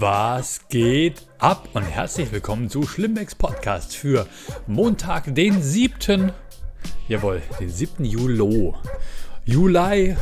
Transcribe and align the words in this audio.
Was 0.00 0.60
geht 0.68 1.26
ab 1.40 1.70
und 1.74 1.82
herzlich 1.82 2.30
willkommen 2.30 2.70
zu 2.70 2.84
Schlimmbecks 2.84 3.34
Podcast 3.34 3.96
für 3.96 4.28
Montag, 4.68 5.34
den 5.34 5.60
7. 5.60 6.30
Jawohl, 7.08 7.42
den 7.58 7.68
7. 7.68 8.04
Juli. 8.04 8.74
Juli, 9.44 10.16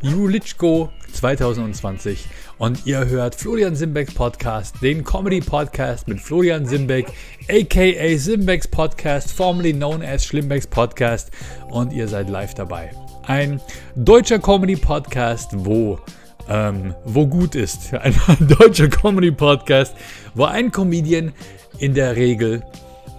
Julitschko 0.00 0.90
2020. 1.12 2.26
Und 2.58 2.84
ihr 2.84 3.06
hört 3.06 3.36
Florian 3.36 3.76
Simbecks 3.76 4.12
Podcast, 4.12 4.82
den 4.82 5.04
Comedy 5.04 5.40
Podcast 5.40 6.08
mit 6.08 6.18
Florian 6.18 6.66
Simbeck, 6.66 7.06
aka 7.48 8.18
Simbecks 8.18 8.66
Podcast, 8.66 9.30
formerly 9.30 9.72
known 9.72 10.02
as 10.02 10.24
Schlimmbecks 10.24 10.66
Podcast. 10.66 11.30
Und 11.70 11.92
ihr 11.92 12.08
seid 12.08 12.28
live 12.28 12.54
dabei. 12.54 12.90
Ein 13.28 13.60
deutscher 13.94 14.40
Comedy 14.40 14.74
Podcast, 14.74 15.50
wo 15.54 16.00
ähm, 16.48 16.94
wo 17.04 17.26
gut 17.26 17.54
ist. 17.54 17.92
Ein 17.94 18.14
deutscher 18.40 18.88
Comedy-Podcast, 18.88 19.94
wo 20.34 20.44
ein 20.44 20.70
Comedian 20.70 21.32
in 21.78 21.94
der 21.94 22.16
Regel 22.16 22.62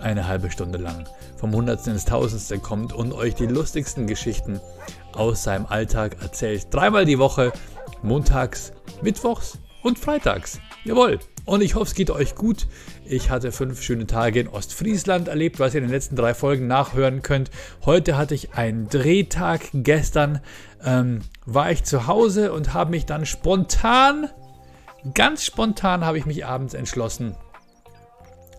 eine 0.02 0.27
halbe 0.27 0.52
Stunde 0.52 0.77
lang 0.77 1.05
vom 1.38 1.54
Hundertsten 1.54 1.94
ins 1.94 2.05
Tausendste 2.05 2.59
kommt 2.59 2.94
und 2.94 3.12
euch 3.12 3.36
die 3.36 3.46
lustigsten 3.46 4.08
Geschichten 4.08 4.62
aus 5.13 5.44
seinem 5.44 5.66
Alltag 5.66 6.18
erzählt. 6.22 6.68
Dreimal 6.72 7.05
die 7.05 7.20
Woche, 7.20 7.52
montags, 8.02 8.73
mittwochs 9.02 9.58
und 9.82 9.99
freitags. 9.99 10.60
Jawohl. 10.85 11.20
Und 11.46 11.62
ich 11.62 11.76
hoffe, 11.76 11.88
es 11.88 11.96
geht 11.96 12.10
euch 12.12 12.35
gut. 12.35 12.68
Ich 13.05 13.30
hatte 13.30 13.52
fünf 13.52 13.81
schöne 13.81 14.07
Tage 14.07 14.39
in 14.39 14.48
Ostfriesland 14.48 15.27
erlebt, 15.27 15.59
was 15.59 15.73
ihr 15.73 15.80
in 15.80 15.88
den 15.88 15.93
letzten 15.93 16.16
drei 16.16 16.34
Folgen 16.34 16.67
nachhören 16.67 17.21
könnt. 17.21 17.52
Heute 17.85 18.17
hatte 18.17 18.34
ich 18.34 18.53
einen 18.53 18.88
Drehtag. 18.88 19.62
Gestern 19.73 20.39
ähm, 20.84 21.20
war 21.45 21.71
ich 21.71 21.84
zu 21.84 22.07
Hause 22.07 22.53
und 22.53 22.73
habe 22.73 22.91
mich 22.91 23.05
dann 23.05 23.26
spontan, 23.26 24.29
ganz 25.13 25.43
spontan 25.43 26.05
habe 26.05 26.17
ich 26.17 26.26
mich 26.26 26.45
abends 26.45 26.73
entschlossen, 26.73 27.35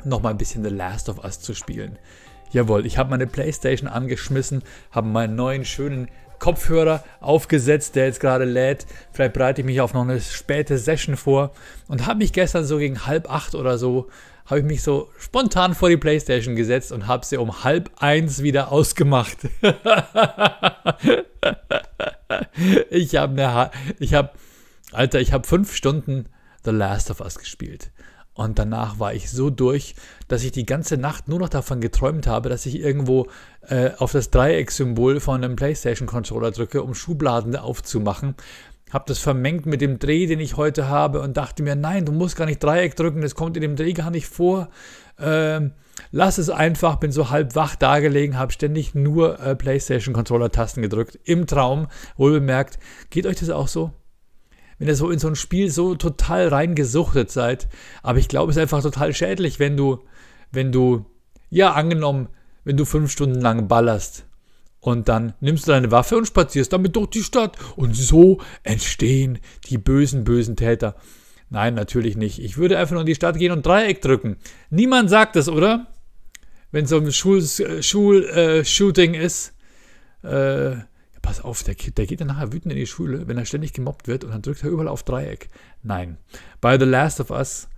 nochmal 0.05 0.33
ein 0.33 0.39
bisschen 0.39 0.63
The 0.63 0.71
Last 0.71 1.09
of 1.09 1.25
Us 1.25 1.41
zu 1.41 1.55
spielen. 1.55 1.99
Jawohl, 2.51 2.85
ich 2.85 2.99
habe 2.99 3.11
meine 3.11 3.27
Playstation 3.27 3.89
angeschmissen, 3.89 4.63
habe 4.91 5.09
meinen 5.09 5.37
neuen 5.37 5.65
schönen 5.65 6.09
Kopfhörer 6.39 7.03
aufgesetzt, 7.21 7.97
der 7.97 8.07
jetzt 8.07 8.21
gerade 8.21 8.45
lädt. 8.45 8.87
Vielleicht 9.13 9.33
bereite 9.33 9.63
ich 9.63 9.67
mich 9.67 9.81
auf 9.81 9.95
noch 9.95 10.03
eine 10.03 10.21
späte 10.21 10.77
Session 10.77 11.17
vor 11.17 11.53
und 11.89 12.07
habe 12.07 12.19
mich 12.19 12.35
gestern 12.35 12.65
so 12.65 12.77
gegen 12.77 13.07
halb 13.07 13.31
acht 13.31 13.55
oder 13.55 13.79
so, 13.79 14.09
habe 14.47 14.61
ich 14.61 14.67
mich 14.67 14.83
so 14.83 15.11
spontan 15.19 15.75
vor 15.75 15.89
die 15.89 15.97
Playstation 15.97 16.55
gesetzt 16.57 16.93
und 16.93 17.07
habe 17.07 17.25
sie 17.25 17.39
um 17.39 17.65
halb 17.65 17.91
eins 17.97 18.43
wieder 18.43 18.71
ausgemacht. 18.71 19.39
ich 22.91 23.17
habe 23.17 23.33
eine, 23.33 23.71
ich 23.99 24.15
habe, 24.15 24.31
Alter, 24.93 25.21
ich 25.21 25.33
habe 25.33 25.47
fünf 25.47 25.75
Stunden 25.75 26.27
The 26.65 26.71
Last 26.71 27.11
of 27.11 27.21
Us 27.21 27.39
gespielt. 27.39 27.91
Und 28.35 28.59
danach 28.59 28.99
war 28.99 29.15
ich 29.15 29.31
so 29.31 29.49
durch, 29.49 29.95
dass 30.27 30.43
ich 30.43 30.51
die 30.51 30.67
ganze 30.67 30.97
Nacht 30.97 31.29
nur 31.29 31.39
noch 31.39 31.49
davon 31.49 31.81
geträumt 31.81 32.27
habe, 32.27 32.49
dass 32.49 32.67
ich 32.67 32.81
irgendwo 32.81 33.29
äh, 33.69 33.91
auf 33.97 34.11
das 34.11 34.31
Dreiecksymbol 34.31 35.21
von 35.21 35.45
einem 35.45 35.55
PlayStation-Controller 35.55 36.51
drücke, 36.51 36.83
um 36.83 36.95
Schubladen 36.95 37.55
aufzumachen. 37.55 38.35
Habe 38.93 39.05
das 39.09 39.19
vermengt 39.19 39.67
mit 39.67 39.81
dem 39.81 39.99
Dreh, 39.99 40.27
den 40.27 40.41
ich 40.41 40.57
heute 40.57 40.89
habe 40.89 41.21
und 41.21 41.37
dachte 41.37 41.63
mir, 41.63 41.75
nein, 41.75 42.05
du 42.05 42.13
musst 42.13 42.37
gar 42.37 42.47
nicht 42.47 42.63
Dreieck 42.63 42.95
drücken, 42.97 43.23
das 43.23 43.35
kommt 43.35 43.57
in 43.57 43.63
dem 43.63 43.77
Dreh 43.77 43.93
gar 43.93 44.11
nicht 44.11 44.27
vor. 44.27 44.69
Ähm, 45.19 45.73
lass 46.13 46.39
es 46.39 46.51
einfach, 46.51 46.97
bin 46.97 47.11
so 47.11 47.31
halb 47.31 47.57
wach 47.57 47.77
dagelegen, 47.77 48.39
habe 48.39 48.53
ständig 48.53 48.95
nur 48.95 49.41
äh, 49.41 49.57
PlayStation-Controller-Tasten 49.57 50.83
gedrückt. 50.83 51.19
Im 51.25 51.47
Traum, 51.47 51.89
wohl 52.17 52.33
bemerkt. 52.33 52.79
Geht 53.11 53.27
euch 53.27 53.37
das 53.37 53.51
auch 53.51 53.69
so? 53.69 53.93
wenn 54.79 54.89
ihr 54.89 54.97
so 54.97 55.11
in 55.11 55.19
so 55.19 55.29
ein 55.29 55.37
Spiel 55.37 55.71
so 55.71 55.95
total 55.95 56.49
reingesuchtet 56.49 57.31
seid. 57.31 57.69
Aber 58.03 58.19
ich 58.19 58.29
glaube, 58.29 58.51
es 58.51 58.57
ist 58.57 58.63
einfach 58.63 58.83
total 58.83 59.15
schädlich, 59.15 59.59
wenn 59.59 59.77
du, 59.77 60.01
wenn 60.51 60.73
du, 60.73 61.07
ja, 61.49 61.73
angenommen, 61.73 62.29
wenn 62.65 62.77
du 62.77 62.85
fünf 62.85 63.11
Stunden 63.11 63.41
lang 63.41 63.69
ballerst 63.69 64.27
und 64.85 65.09
dann 65.09 65.33
nimmst 65.41 65.67
du 65.67 65.73
deine 65.73 65.91
Waffe 65.91 66.15
und 66.15 66.27
spazierst 66.27 66.71
damit 66.71 66.95
durch 66.95 67.09
die 67.09 67.23
Stadt. 67.23 67.57
Und 67.75 67.97
so 67.97 68.43
entstehen 68.65 69.39
die 69.71 69.79
bösen, 69.79 70.25
bösen 70.25 70.57
Täter. 70.57 70.95
Nein, 71.49 71.73
natürlich 71.73 72.19
nicht. 72.19 72.39
Ich 72.39 72.59
würde 72.59 72.77
einfach 72.77 72.93
nur 72.93 73.01
in 73.01 73.07
die 73.07 73.15
Stadt 73.15 73.39
gehen 73.39 73.51
und 73.51 73.65
Dreieck 73.65 74.03
drücken. 74.03 74.37
Niemand 74.69 75.09
sagt 75.09 75.37
es, 75.37 75.49
oder? 75.49 75.87
Wenn 76.71 76.85
so 76.85 76.99
ein 76.99 77.11
Schul-Shooting 77.11 77.83
Schul, 77.83 78.25
äh, 78.35 79.25
ist. 79.25 79.55
Äh, 80.23 80.77
pass 81.23 81.41
auf, 81.41 81.63
der, 81.63 81.77
der 81.77 82.05
geht 82.05 82.21
dann 82.21 82.29
nachher 82.29 82.53
wütend 82.53 82.75
in 82.75 82.79
die 82.79 82.87
Schule, 82.87 83.27
wenn 83.27 83.39
er 83.39 83.47
ständig 83.47 83.73
gemobbt 83.73 84.07
wird 84.07 84.23
und 84.23 84.33
dann 84.33 84.43
drückt 84.43 84.65
er 84.65 84.71
überall 84.71 84.89
auf 84.89 85.03
Dreieck. 85.03 85.49
Nein. 85.83 86.19
Bei 86.61 86.79
The 86.79 86.85
Last 86.85 87.21
of 87.21 87.31
Us, 87.31 87.69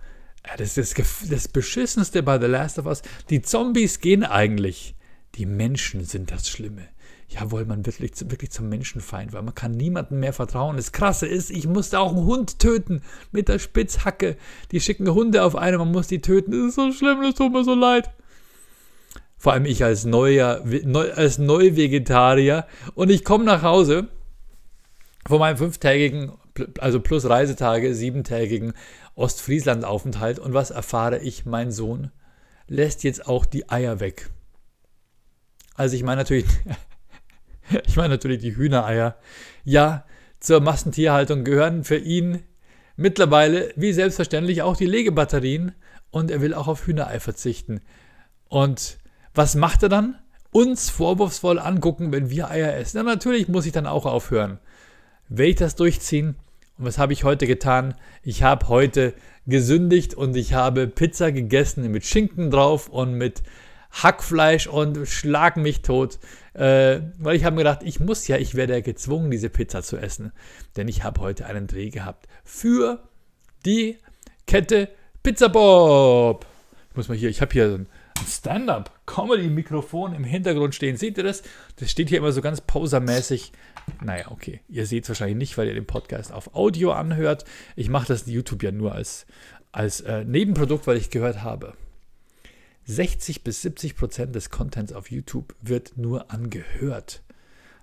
das 0.57 0.77
ist 0.77 0.97
das, 0.99 1.29
das 1.29 1.47
Beschissenste 1.47 2.21
bei 2.21 2.37
The 2.37 2.47
Last 2.47 2.79
of 2.79 2.85
Us, 2.85 3.01
die 3.29 3.41
Zombies 3.41 4.01
gehen 4.01 4.25
eigentlich. 4.25 4.95
Die 5.35 5.45
Menschen 5.45 6.03
sind 6.03 6.31
das 6.31 6.49
Schlimme. 6.49 6.87
Jawohl, 7.29 7.65
man 7.65 7.85
wird 7.85 7.99
wirklich, 7.99 8.29
wirklich 8.29 8.51
zum 8.51 8.69
Menschenfeind, 8.69 9.33
weil 9.33 9.41
man 9.41 9.53
kann 9.53 9.73
niemandem 9.73 10.21
mehr 10.21 10.31
vertrauen. 10.31 10.77
Das 10.77 10.93
Krasse 10.93 11.27
ist, 11.27 11.49
ich 11.51 11.67
musste 11.67 11.99
auch 11.99 12.15
einen 12.15 12.25
Hund 12.25 12.59
töten 12.59 13.01
mit 13.31 13.49
der 13.49 13.59
Spitzhacke. 13.59 14.37
Die 14.71 14.79
schicken 14.79 15.09
Hunde 15.09 15.43
auf 15.43 15.55
einen, 15.55 15.77
man 15.77 15.91
muss 15.91 16.07
die 16.07 16.21
töten. 16.21 16.51
Das 16.51 16.69
ist 16.69 16.75
so 16.75 16.91
schlimm, 16.93 17.21
das 17.21 17.35
tut 17.35 17.51
mir 17.51 17.65
so 17.65 17.73
leid. 17.73 18.11
Vor 19.37 19.53
allem 19.53 19.65
ich 19.65 19.83
als 19.83 20.05
neuer, 20.05 20.63
neu, 20.83 21.11
als 21.11 21.37
Neuvegetarier. 21.37 22.65
Und 22.95 23.09
ich 23.09 23.25
komme 23.25 23.43
nach 23.43 23.61
Hause 23.61 24.07
von 25.27 25.39
meinem 25.39 25.57
fünftägigen, 25.57 26.31
also 26.79 27.01
plus 27.01 27.25
Reisetage, 27.25 27.93
siebentägigen 27.93 28.73
Ostfriesland-Aufenthalt. 29.15 30.39
Und 30.39 30.53
was 30.53 30.71
erfahre 30.71 31.19
ich? 31.19 31.45
Mein 31.45 31.71
Sohn 31.71 32.11
lässt 32.67 33.03
jetzt 33.03 33.27
auch 33.27 33.45
die 33.45 33.69
Eier 33.69 33.99
weg. 33.99 34.29
Also 35.75 35.95
ich 35.95 36.03
meine 36.03 36.21
natürlich, 36.21 36.45
ich 37.87 37.95
meine 37.95 38.09
natürlich 38.09 38.39
die 38.39 38.55
Hühnereier. 38.55 39.17
Ja, 39.63 40.05
zur 40.39 40.61
Massentierhaltung 40.61 41.43
gehören 41.43 41.83
für 41.83 41.97
ihn 41.97 42.43
mittlerweile 42.95 43.71
wie 43.75 43.93
selbstverständlich 43.93 44.61
auch 44.61 44.77
die 44.77 44.85
Legebatterien 44.85 45.73
und 46.11 46.31
er 46.31 46.41
will 46.41 46.53
auch 46.53 46.67
auf 46.67 46.85
Hühnerei 46.87 47.19
verzichten. 47.19 47.81
Und 48.49 48.97
was 49.33 49.55
macht 49.55 49.83
er 49.83 49.89
dann? 49.89 50.15
Uns 50.51 50.89
vorwurfsvoll 50.89 51.59
angucken, 51.59 52.11
wenn 52.11 52.29
wir 52.29 52.49
Eier 52.49 52.75
essen. 52.75 52.97
Ja, 52.97 53.03
natürlich 53.03 53.47
muss 53.47 53.65
ich 53.65 53.73
dann 53.73 53.85
auch 53.85 54.05
aufhören. 54.05 54.59
Will 55.29 55.49
ich 55.49 55.55
das 55.55 55.75
durchziehen? 55.75 56.35
Und 56.77 56.85
was 56.85 56.97
habe 56.97 57.13
ich 57.13 57.23
heute 57.23 57.47
getan? 57.47 57.95
Ich 58.23 58.43
habe 58.43 58.67
heute 58.69 59.13
gesündigt 59.45 60.13
und 60.13 60.35
ich 60.35 60.53
habe 60.53 60.87
Pizza 60.87 61.31
gegessen 61.31 61.89
mit 61.91 62.05
Schinken 62.05 62.49
drauf 62.49 62.87
und 62.87 63.13
mit 63.13 63.43
Hackfleisch 63.91 64.67
und 64.67 65.07
schlag 65.07 65.57
mich 65.57 65.81
tot. 65.81 66.19
Äh, 66.53 67.01
weil 67.19 67.35
ich 67.35 67.43
habe 67.43 67.55
mir 67.55 67.61
gedacht, 67.61 67.83
ich 67.83 67.99
muss 67.99 68.27
ja, 68.27 68.37
ich 68.37 68.55
werde 68.55 68.73
ja 68.73 68.81
gezwungen, 68.81 69.31
diese 69.31 69.49
Pizza 69.49 69.83
zu 69.83 69.97
essen. 69.97 70.31
Denn 70.75 70.87
ich 70.87 71.03
habe 71.03 71.21
heute 71.21 71.45
einen 71.45 71.67
Dreh 71.67 71.89
gehabt 71.89 72.27
für 72.43 72.99
die 73.65 73.97
Kette 74.45 74.89
Pizza 75.23 75.49
Bob. 75.49 76.45
Ich 76.89 76.95
muss 76.95 77.09
mal 77.09 77.17
hier, 77.17 77.29
ich 77.29 77.41
habe 77.41 77.53
hier 77.53 77.69
so 77.69 77.75
ein 77.75 77.87
Stand-up-Comedy-Mikrofon 78.25 80.13
im 80.13 80.23
Hintergrund 80.23 80.73
stehen. 80.73 80.97
Seht 80.97 81.17
ihr 81.17 81.23
das? 81.23 81.43
Das 81.77 81.91
steht 81.91 82.09
hier 82.09 82.17
immer 82.17 82.31
so 82.31 82.41
ganz 82.41 82.61
pausermäßig. 82.61 83.51
Naja, 84.01 84.31
okay. 84.31 84.61
Ihr 84.67 84.85
seht 84.85 85.03
es 85.03 85.09
wahrscheinlich 85.09 85.37
nicht, 85.37 85.57
weil 85.57 85.67
ihr 85.67 85.73
den 85.73 85.85
Podcast 85.85 86.31
auf 86.31 86.55
Audio 86.55 86.91
anhört. 86.91 87.45
Ich 87.75 87.89
mache 87.89 88.07
das 88.07 88.25
YouTube 88.25 88.63
ja 88.63 88.71
nur 88.71 88.93
als, 88.93 89.25
als 89.71 90.01
äh, 90.01 90.23
Nebenprodukt, 90.23 90.87
weil 90.87 90.97
ich 90.97 91.09
gehört 91.09 91.43
habe. 91.43 91.73
60 92.87 93.43
bis 93.43 93.61
70 93.61 93.95
Prozent 93.95 94.33
des 94.33 94.49
Contents 94.49 94.93
auf 94.93 95.11
YouTube 95.11 95.55
wird 95.61 95.97
nur 95.97 96.31
angehört. 96.31 97.21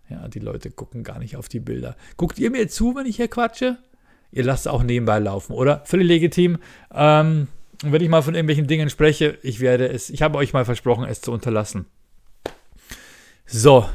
Ja, 0.09 0.28
die 0.28 0.38
Leute 0.38 0.70
gucken 0.70 1.04
gar 1.04 1.19
nicht 1.19 1.37
auf 1.37 1.48
die 1.48 1.60
Bilder. 1.60 1.97
Guckt 2.16 2.38
ihr 2.38 2.50
mir 2.50 2.69
zu, 2.69 2.94
wenn 2.97 3.06
ich 3.06 3.16
hier 3.16 3.28
quatsche? 3.28 3.78
Ihr 4.32 4.44
lasst 4.44 4.66
auch 4.66 4.82
nebenbei 4.82 5.19
laufen, 5.19 5.53
oder? 5.53 5.83
Völlig 5.84 6.09
legitim. 6.09 6.59
Ähm, 6.92 7.48
wenn 7.83 8.03
ich 8.03 8.09
mal 8.09 8.22
von 8.22 8.34
irgendwelchen 8.34 8.66
Dingen 8.66 8.89
spreche, 8.91 9.39
ich 9.42 9.60
werde 9.60 9.89
es, 9.89 10.10
ich 10.10 10.22
habe 10.22 10.39
euch 10.39 10.53
mal 10.53 10.65
versprochen, 10.65 11.04
es 11.04 11.21
zu 11.21 11.33
unterlassen. 11.33 11.86
So, 13.47 13.86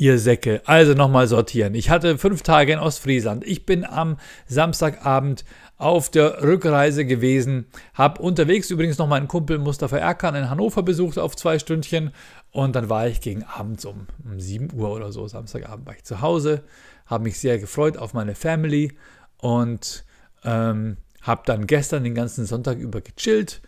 ihr 0.00 0.18
Säcke. 0.18 0.62
Also 0.64 0.94
nochmal 0.94 1.28
sortieren. 1.28 1.74
Ich 1.74 1.90
hatte 1.90 2.16
fünf 2.16 2.42
Tage 2.42 2.72
in 2.72 2.78
Ostfriesland. 2.78 3.46
Ich 3.46 3.66
bin 3.66 3.84
am 3.84 4.16
Samstagabend 4.46 5.44
auf 5.76 6.10
der 6.10 6.42
Rückreise 6.42 7.04
gewesen. 7.04 7.66
Habe 7.92 8.22
unterwegs 8.22 8.70
übrigens 8.70 8.96
noch 8.96 9.06
meinen 9.06 9.28
Kumpel 9.28 9.58
Mustafa 9.58 9.98
Erkan 9.98 10.34
in 10.34 10.48
Hannover 10.48 10.82
besucht 10.82 11.18
auf 11.18 11.36
zwei 11.36 11.58
Stündchen. 11.58 12.12
Und 12.50 12.76
dann 12.76 12.88
war 12.88 13.08
ich 13.08 13.20
gegen 13.20 13.44
abends 13.44 13.84
um, 13.84 14.06
um 14.24 14.40
7 14.40 14.72
Uhr 14.72 14.90
oder 14.90 15.12
so, 15.12 15.28
Samstagabend 15.28 15.86
war 15.86 15.94
ich 15.94 16.04
zu 16.04 16.22
Hause. 16.22 16.62
Habe 17.04 17.24
mich 17.24 17.38
sehr 17.38 17.58
gefreut 17.58 17.98
auf 17.98 18.14
meine 18.14 18.34
Family. 18.34 18.92
Und 19.36 20.04
ähm, 20.44 20.96
hab 21.20 21.44
dann 21.44 21.66
gestern 21.66 22.04
den 22.04 22.14
ganzen 22.14 22.46
Sonntag 22.46 22.78
über 22.78 23.02
gechillt 23.02 23.60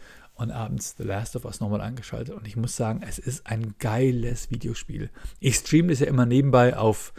und 0.43 0.51
abends 0.51 0.97
The 0.99 1.05
Last 1.05 1.37
of 1.37 1.45
Us 1.45 1.61
nochmal 1.61 1.81
angeschaltet. 1.81 2.35
Und 2.35 2.47
ich 2.47 2.57
muss 2.57 2.77
sagen, 2.77 3.01
es 3.07 3.19
ist 3.19 3.47
ein 3.47 3.75
geiles 3.79 4.51
Videospiel. 4.51 5.11
Ich 5.41 5.57
streame 5.57 5.89
das 5.89 6.01
ja 6.01 6.07
immer 6.07 6.27
nebenbei 6.27 6.77
auf, 6.77 7.15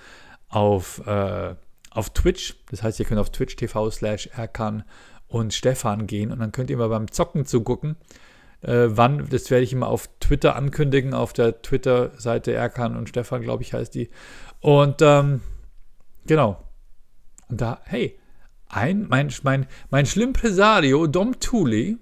auf, 0.49 1.05
äh, 1.07 1.55
auf 1.89 2.09
Twitch. 2.11 2.55
Das 2.69 2.83
heißt, 2.83 2.99
ihr 2.99 3.05
könnt 3.05 3.19
auf 3.19 3.31
Twitch 3.31 3.55
TV 3.55 3.89
slash 3.89 4.27
erkan 4.27 4.83
und 5.27 5.53
Stefan 5.53 6.05
gehen 6.05 6.31
und 6.31 6.39
dann 6.39 6.51
könnt 6.51 6.69
ihr 6.69 6.77
mal 6.77 6.89
beim 6.89 7.11
Zocken 7.11 7.45
zugucken. 7.45 7.95
Äh, 8.61 8.87
wann, 8.89 9.27
das 9.29 9.49
werde 9.49 9.63
ich 9.63 9.73
immer 9.73 9.87
auf 9.87 10.09
Twitter 10.19 10.55
ankündigen, 10.55 11.13
auf 11.13 11.33
der 11.33 11.61
Twitter-Seite 11.61 12.53
Erkan 12.53 12.95
und 12.95 13.09
Stefan, 13.09 13.41
glaube 13.41 13.63
ich, 13.63 13.73
heißt 13.73 13.95
die. 13.95 14.09
Und 14.59 15.01
ähm, 15.01 15.41
genau. 16.25 16.63
Und 17.49 17.61
da, 17.61 17.81
hey, 17.85 18.17
ein, 18.69 19.07
mein, 19.09 19.31
mein, 19.43 19.67
mein 19.89 20.05
Schlimmpresario, 20.05 21.07
Dom 21.07 21.39
Thule, 21.39 21.97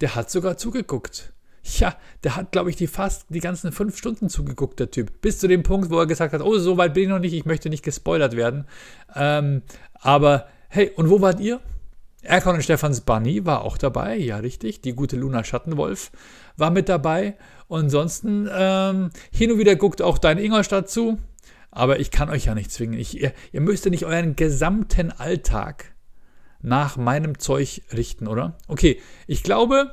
der 0.00 0.14
hat 0.14 0.30
sogar 0.30 0.56
zugeguckt. 0.56 1.32
Ja, 1.78 1.96
der 2.22 2.36
hat, 2.36 2.52
glaube 2.52 2.70
ich, 2.70 2.76
die 2.76 2.86
fast 2.86 3.26
die 3.28 3.40
ganzen 3.40 3.72
fünf 3.72 3.98
Stunden 3.98 4.28
zugeguckt, 4.28 4.78
der 4.78 4.90
Typ. 4.90 5.20
Bis 5.20 5.40
zu 5.40 5.48
dem 5.48 5.64
Punkt, 5.64 5.90
wo 5.90 5.98
er 5.98 6.06
gesagt 6.06 6.32
hat, 6.32 6.40
oh, 6.40 6.58
so 6.58 6.76
weit 6.76 6.94
bin 6.94 7.04
ich 7.04 7.08
noch 7.08 7.18
nicht, 7.18 7.32
ich 7.32 7.44
möchte 7.44 7.70
nicht 7.70 7.84
gespoilert 7.84 8.36
werden. 8.36 8.66
Ähm, 9.14 9.62
aber 9.94 10.46
hey, 10.68 10.92
und 10.94 11.10
wo 11.10 11.20
wart 11.20 11.40
ihr? 11.40 11.60
Erkan 12.22 12.56
und 12.56 12.62
Stefans 12.62 13.02
Bunny 13.02 13.46
war 13.46 13.62
auch 13.62 13.78
dabei, 13.78 14.16
ja 14.16 14.38
richtig. 14.38 14.80
Die 14.80 14.94
gute 14.94 15.16
Luna 15.16 15.44
Schattenwolf 15.44 16.10
war 16.56 16.70
mit 16.70 16.88
dabei. 16.88 17.36
Und 17.68 17.84
ansonsten, 17.84 18.48
ähm, 18.52 19.10
hin 19.32 19.52
und 19.52 19.58
wieder 19.58 19.76
guckt 19.76 20.02
auch 20.02 20.18
dein 20.18 20.38
Ingolstadt 20.38 20.88
zu. 20.88 21.18
Aber 21.70 22.00
ich 22.00 22.10
kann 22.10 22.30
euch 22.30 22.46
ja 22.46 22.54
nicht 22.54 22.70
zwingen. 22.70 22.98
Ich, 22.98 23.20
ihr, 23.20 23.32
ihr 23.52 23.60
müsst 23.60 23.84
ja 23.84 23.90
nicht 23.90 24.06
euren 24.06 24.34
gesamten 24.34 25.12
Alltag 25.12 25.95
nach 26.66 26.96
meinem 26.96 27.38
Zeug 27.38 27.82
richten, 27.92 28.26
oder? 28.26 28.58
Okay, 28.66 29.00
ich 29.28 29.44
glaube, 29.44 29.92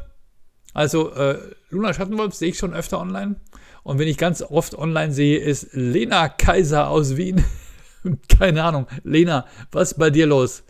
also 0.73 1.13
äh, 1.13 1.37
Luna 1.69 1.93
Schattenwolf 1.93 2.33
sehe 2.33 2.49
ich 2.49 2.57
schon 2.57 2.73
öfter 2.73 2.99
online. 2.99 3.35
Und 3.83 3.99
wenn 3.99 4.07
ich 4.07 4.17
ganz 4.17 4.41
oft 4.41 4.75
online 4.75 5.13
sehe, 5.13 5.37
ist 5.37 5.69
Lena 5.73 6.29
Kaiser 6.29 6.89
aus 6.89 7.15
Wien. 7.15 7.45
Keine 8.39 8.63
Ahnung. 8.63 8.87
Lena, 9.03 9.45
was 9.71 9.91
ist 9.91 9.99
bei 9.99 10.09
dir 10.09 10.25
los? 10.25 10.63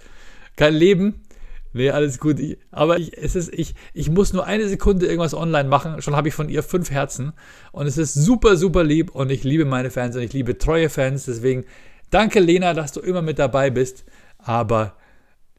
Kein 0.57 0.73
Leben? 0.73 1.23
Nee, 1.71 1.91
alles 1.91 2.19
gut. 2.19 2.38
Ich, 2.38 2.57
aber 2.69 2.97
ich, 3.00 3.17
es 3.17 3.35
ist, 3.35 3.53
ich, 3.53 3.73
ich 3.94 4.09
muss 4.09 4.33
nur 4.33 4.45
eine 4.45 4.67
Sekunde 4.67 5.05
irgendwas 5.05 5.33
online 5.33 5.69
machen. 5.69 6.01
Schon 6.01 6.17
habe 6.17 6.27
ich 6.27 6.33
von 6.33 6.50
ihr 6.50 6.63
fünf 6.63 6.91
Herzen. 6.91 7.31
Und 7.71 7.88
es 7.88 7.97
ist 7.97 8.13
super, 8.13 8.57
super 8.57 8.83
lieb. 8.83 9.15
Und 9.15 9.31
ich 9.31 9.45
liebe 9.45 9.63
meine 9.63 9.89
Fans 9.89 10.17
und 10.17 10.21
ich 10.21 10.33
liebe 10.33 10.57
treue 10.57 10.89
Fans. 10.89 11.25
Deswegen 11.25 11.63
danke, 12.09 12.41
Lena, 12.41 12.73
dass 12.73 12.91
du 12.91 13.00
immer 13.00 13.21
mit 13.21 13.39
dabei 13.39 13.69
bist. 13.69 14.03
Aber 14.38 14.97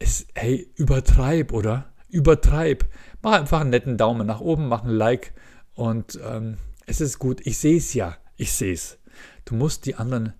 es, 0.05 0.27
hey, 0.35 0.71
übertreib, 0.77 1.53
oder? 1.53 1.93
Übertreib. 2.09 2.85
Mach 3.23 3.33
einfach 3.33 3.61
einen 3.61 3.71
netten 3.71 3.97
Daumen 3.97 4.27
nach 4.27 4.41
oben, 4.41 4.69
mach 4.69 4.85
ein 4.85 4.91
Like 4.91 5.33
und 5.75 6.19
ähm, 6.25 6.59
es 6.87 7.01
ist 7.01 7.19
gut. 7.19 7.41
Ich 7.47 7.59
sehe 7.59 7.79
es 7.79 7.95
ja. 7.95 8.17
Ich 8.37 8.53
sehe 8.53 8.73
es. 8.73 8.99
Du 9.45 9.55
musst 9.55 9.87
die 9.87 9.95
anderen, 9.95 10.35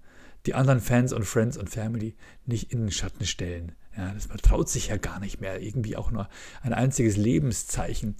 die 0.47 0.55
anderen 0.55 0.81
Fans 0.81 1.13
und 1.13 1.25
Friends 1.25 1.57
und 1.57 1.71
Family 1.71 2.15
nicht 2.47 2.73
in 2.73 2.81
den 2.81 2.91
Schatten 2.91 3.25
stellen. 3.25 3.73
Ja, 3.97 4.13
das, 4.13 4.29
man 4.29 4.39
traut 4.39 4.69
sich 4.69 4.89
ja 4.89 4.97
gar 4.97 5.21
nicht 5.21 5.41
mehr. 5.41 5.61
Irgendwie 5.61 5.97
auch 5.97 6.11
nur 6.11 6.29
ein 6.63 6.73
einziges 6.73 7.17
Lebenszeichen. 7.17 8.17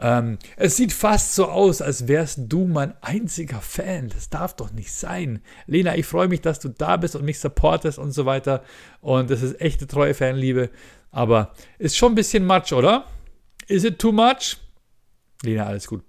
Ähm, 0.00 0.38
es 0.56 0.76
sieht 0.76 0.92
fast 0.92 1.34
so 1.34 1.46
aus, 1.46 1.82
als 1.82 2.06
wärst 2.06 2.40
du 2.46 2.66
mein 2.66 2.94
einziger 3.02 3.60
Fan. 3.60 4.08
Das 4.08 4.30
darf 4.30 4.54
doch 4.54 4.72
nicht 4.72 4.92
sein. 4.92 5.42
Lena, 5.66 5.96
ich 5.96 6.06
freue 6.06 6.28
mich, 6.28 6.40
dass 6.40 6.60
du 6.60 6.68
da 6.68 6.96
bist 6.96 7.16
und 7.16 7.24
mich 7.24 7.40
supportest 7.40 7.98
und 7.98 8.12
so 8.12 8.26
weiter. 8.26 8.62
Und 9.00 9.30
das 9.30 9.42
ist 9.42 9.60
echte 9.60 9.86
treue 9.86 10.14
Fanliebe. 10.14 10.70
Aber 11.10 11.52
ist 11.78 11.96
schon 11.96 12.12
ein 12.12 12.16
bisschen 12.16 12.46
much, 12.46 12.72
oder? 12.72 13.06
Is 13.66 13.84
it 13.84 13.98
too 13.98 14.12
much? 14.12 14.56
Lena, 15.42 15.66
alles 15.66 15.86
gut. 15.86 16.02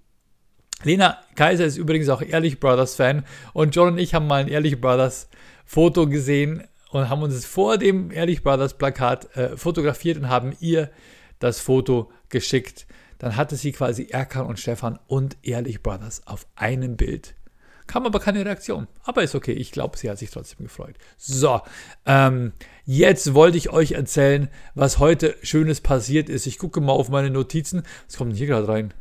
Lena 0.84 1.20
Kaiser 1.36 1.66
ist 1.66 1.78
übrigens 1.78 2.10
auch 2.10 2.22
Ehrlich 2.22 2.60
Brothers 2.60 2.96
Fan 2.96 3.26
und 3.54 3.76
John 3.76 3.90
und 3.90 3.98
ich 3.98 4.14
haben 4.14 4.28
mal 4.28 4.42
ein 4.42 4.48
Ehrlich 4.48 4.80
Brothers 4.80 5.28
Foto 5.66 6.08
gesehen 6.08 6.64
und 6.92 7.10
haben 7.10 7.22
uns 7.22 7.46
vor 7.46 7.78
dem 7.78 8.12
Ehrlich 8.12 8.44
Brothers 8.44 8.78
Plakat 8.78 9.36
äh, 9.36 9.58
fotografiert 9.58 10.18
und 10.18 10.30
haben 10.30 10.56
ihr 10.60 10.90
das 11.40 11.60
Foto 11.60 12.12
geschickt. 12.30 12.88
Dann 13.20 13.36
hatte 13.36 13.56
sie 13.56 13.72
quasi 13.72 14.08
Erkan 14.10 14.48
und 14.48 14.60
Stefan 14.60 14.98
und 15.08 15.38
Ehrlich 15.44 15.84
Brothers 15.84 16.26
auf 16.26 16.48
einem 16.56 16.98
Bild. 16.98 17.36
Kam 17.86 18.06
aber 18.06 18.20
keine 18.20 18.46
Reaktion. 18.46 18.88
Aber 19.04 19.24
ist 19.24 19.34
okay. 19.34 19.52
Ich 19.52 19.72
glaube, 19.72 19.98
sie 19.98 20.10
hat 20.10 20.20
sich 20.20 20.30
trotzdem 20.30 20.66
gefreut. 20.66 20.96
So, 21.18 21.62
ähm, 22.06 22.54
jetzt 22.86 23.34
wollte 23.34 23.58
ich 23.58 23.72
euch 23.72 23.94
erzählen, 23.94 24.48
was 24.76 25.00
heute 25.00 25.36
Schönes 25.42 25.82
passiert 25.82 26.30
ist. 26.30 26.46
Ich 26.46 26.60
gucke 26.60 26.82
mal 26.82 26.94
auf 26.94 27.10
meine 27.10 27.32
Notizen. 27.32 27.84
Was 28.08 28.18
kommt 28.18 28.32
denn 28.32 28.38
hier 28.38 28.48
gerade 28.48 28.68
rein? 28.68 28.94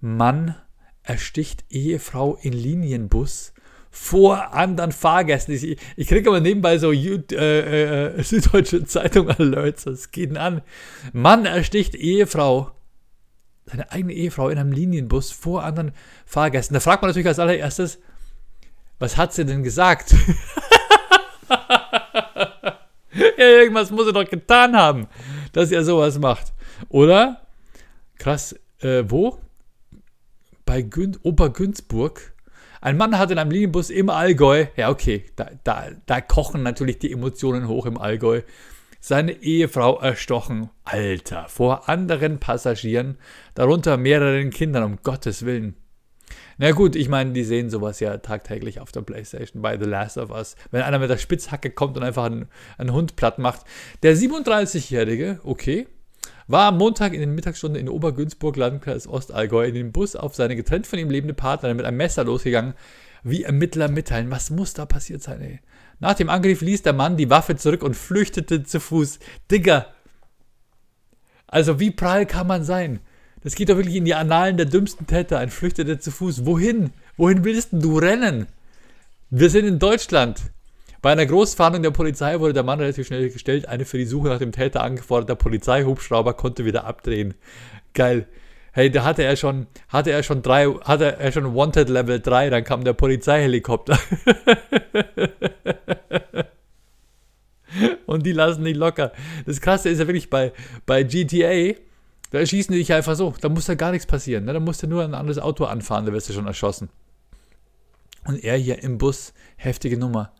Mann 0.00 0.54
ersticht 1.02 1.64
Ehefrau 1.70 2.36
in 2.42 2.52
Linienbus 2.52 3.54
vor 3.90 4.52
anderen 4.52 4.92
Fahrgästen. 4.92 5.54
Ich, 5.54 5.78
ich 5.96 6.06
kriege 6.06 6.28
aber 6.28 6.40
nebenbei 6.40 6.78
so 6.78 6.92
äh, 6.92 7.16
äh, 7.16 8.22
Süddeutsche 8.22 8.84
Zeitung 8.84 9.30
Alerts. 9.30 9.86
Was 9.86 10.10
geht 10.10 10.36
an? 10.36 10.60
Mann 11.12 11.46
ersticht 11.46 11.94
Ehefrau 11.94 12.70
seine 13.70 13.90
eigene 13.92 14.12
Ehefrau 14.12 14.48
in 14.48 14.58
einem 14.58 14.72
Linienbus 14.72 15.30
vor 15.30 15.64
anderen 15.64 15.92
Fahrgästen. 16.26 16.74
Da 16.74 16.80
fragt 16.80 17.02
man 17.02 17.10
natürlich 17.10 17.28
als 17.28 17.38
allererstes, 17.38 17.98
was 18.98 19.16
hat 19.16 19.32
sie 19.32 19.44
denn 19.44 19.62
gesagt? 19.62 20.14
ja, 23.12 23.26
irgendwas 23.36 23.90
muss 23.90 24.06
er 24.06 24.12
doch 24.12 24.28
getan 24.28 24.76
haben, 24.76 25.06
dass 25.52 25.70
er 25.70 25.84
sowas 25.84 26.18
macht. 26.18 26.52
Oder? 26.88 27.40
Krass, 28.18 28.56
äh, 28.80 29.04
wo? 29.06 29.38
Bei 30.66 30.82
Gün 30.82 31.16
Obergünzburg. 31.22 32.34
Ein 32.80 32.96
Mann 32.96 33.18
hat 33.18 33.30
in 33.30 33.38
einem 33.38 33.50
Linienbus 33.50 33.90
im 33.90 34.08
Allgäu, 34.08 34.66
ja 34.76 34.88
okay, 34.88 35.26
da, 35.36 35.50
da, 35.64 35.88
da 36.06 36.20
kochen 36.22 36.62
natürlich 36.62 36.98
die 36.98 37.12
Emotionen 37.12 37.68
hoch 37.68 37.84
im 37.84 37.98
Allgäu, 37.98 38.40
seine 39.00 39.42
Ehefrau 39.42 39.98
erstochen. 39.98 40.70
Alter, 40.84 41.48
vor 41.48 41.88
anderen 41.88 42.38
Passagieren, 42.38 43.16
darunter 43.54 43.96
mehreren 43.96 44.50
Kindern, 44.50 44.84
um 44.84 44.98
Gottes 45.02 45.44
Willen. 45.44 45.74
Na 46.58 46.72
gut, 46.72 46.94
ich 46.94 47.08
meine, 47.08 47.32
die 47.32 47.42
sehen 47.42 47.70
sowas 47.70 48.00
ja 48.00 48.18
tagtäglich 48.18 48.80
auf 48.80 48.92
der 48.92 49.00
Playstation 49.00 49.62
bei 49.62 49.78
The 49.78 49.86
Last 49.86 50.18
of 50.18 50.30
Us. 50.30 50.56
Wenn 50.70 50.82
einer 50.82 50.98
mit 50.98 51.10
der 51.10 51.16
Spitzhacke 51.16 51.70
kommt 51.70 51.96
und 51.96 52.02
einfach 52.02 52.24
einen, 52.24 52.48
einen 52.76 52.92
Hund 52.92 53.16
platt 53.16 53.38
macht. 53.38 53.62
Der 54.02 54.14
37-Jährige, 54.14 55.40
okay, 55.42 55.88
war 56.46 56.68
am 56.68 56.78
Montag 56.78 57.14
in 57.14 57.20
den 57.20 57.34
Mittagsstunden 57.34 57.80
in 57.80 57.88
Obergünzburg, 57.88 58.56
Landkreis 58.56 59.06
Ostallgäu, 59.06 59.66
in 59.66 59.74
den 59.74 59.92
Bus 59.92 60.16
auf 60.16 60.34
seine 60.34 60.56
getrennt 60.56 60.86
von 60.86 60.98
ihm 60.98 61.08
lebende 61.08 61.34
Partnerin 61.34 61.76
mit 61.76 61.86
einem 61.86 61.96
Messer 61.96 62.24
losgegangen, 62.24 62.74
wie 63.22 63.44
Ermittler 63.44 63.88
mitteilen. 63.88 64.30
Was 64.30 64.50
muss 64.50 64.74
da 64.74 64.84
passiert 64.84 65.22
sein, 65.22 65.40
ey? 65.40 65.60
Nach 66.00 66.14
dem 66.14 66.30
Angriff 66.30 66.62
ließ 66.62 66.82
der 66.82 66.94
Mann 66.94 67.16
die 67.16 67.30
Waffe 67.30 67.56
zurück 67.56 67.82
und 67.82 67.94
flüchtete 67.94 68.64
zu 68.64 68.80
Fuß. 68.80 69.18
Digga! 69.50 69.86
Also, 71.46 71.78
wie 71.78 71.90
prall 71.90 72.26
kann 72.26 72.46
man 72.46 72.64
sein? 72.64 73.00
Das 73.42 73.54
geht 73.54 73.68
doch 73.68 73.76
wirklich 73.76 73.96
in 73.96 74.04
die 74.04 74.14
Annalen 74.14 74.56
der 74.56 74.66
dümmsten 74.66 75.06
Täter. 75.06 75.38
Ein 75.38 75.50
Flüchtete 75.50 75.98
zu 75.98 76.10
Fuß. 76.10 76.46
Wohin? 76.46 76.92
Wohin 77.16 77.44
willst 77.44 77.70
du 77.72 77.98
rennen? 77.98 78.46
Wir 79.30 79.50
sind 79.50 79.66
in 79.66 79.78
Deutschland. 79.78 80.40
Bei 81.02 81.12
einer 81.12 81.24
Großfahndung 81.24 81.82
der 81.82 81.90
Polizei 81.90 82.38
wurde 82.40 82.52
der 82.52 82.62
Mann 82.62 82.80
relativ 82.80 83.06
schnell 83.06 83.30
gestellt. 83.30 83.66
Eine 83.66 83.84
für 83.84 83.98
die 83.98 84.04
Suche 84.04 84.28
nach 84.28 84.38
dem 84.38 84.52
Täter 84.52 84.82
angeforderter 84.82 85.34
Polizeihubschrauber 85.34 86.34
konnte 86.34 86.64
wieder 86.64 86.84
abdrehen. 86.84 87.34
Geil. 87.94 88.26
Hey, 88.72 88.90
da 88.90 89.04
hatte 89.04 89.24
er 89.24 89.36
schon, 89.36 89.66
hatte 89.88 90.10
er 90.10 90.22
schon 90.22 90.42
drei, 90.42 90.66
hatte 90.66 91.16
er 91.18 91.32
schon 91.32 91.54
Wanted 91.54 91.88
Level 91.88 92.20
3, 92.20 92.50
dann 92.50 92.62
kam 92.64 92.84
der 92.84 92.92
Polizeihelikopter. 92.92 93.98
Und 98.06 98.26
die 98.26 98.32
lassen 98.32 98.62
nicht 98.62 98.76
locker. 98.76 99.12
Das 99.46 99.60
krasse 99.60 99.88
ist 99.88 99.98
ja 99.98 100.06
wirklich 100.06 100.30
bei, 100.30 100.52
bei 100.86 101.02
GTA, 101.02 101.74
da 102.30 102.44
schießen 102.46 102.72
die 102.72 102.78
dich 102.78 102.92
einfach 102.92 103.16
so. 103.16 103.34
Da 103.40 103.48
muss 103.48 103.66
ja 103.66 103.74
gar 103.74 103.90
nichts 103.90 104.06
passieren. 104.06 104.44
Ne? 104.44 104.52
Da 104.52 104.60
musst 104.60 104.82
du 104.82 104.86
nur 104.86 105.02
ein 105.02 105.14
anderes 105.14 105.38
Auto 105.38 105.64
anfahren, 105.64 106.06
da 106.06 106.12
wirst 106.12 106.28
du 106.28 106.32
schon 106.32 106.46
erschossen. 106.46 106.88
Und 108.26 108.44
er 108.44 108.56
hier 108.56 108.82
im 108.82 108.98
Bus, 108.98 109.32
heftige 109.56 109.96
Nummer. 109.96 110.32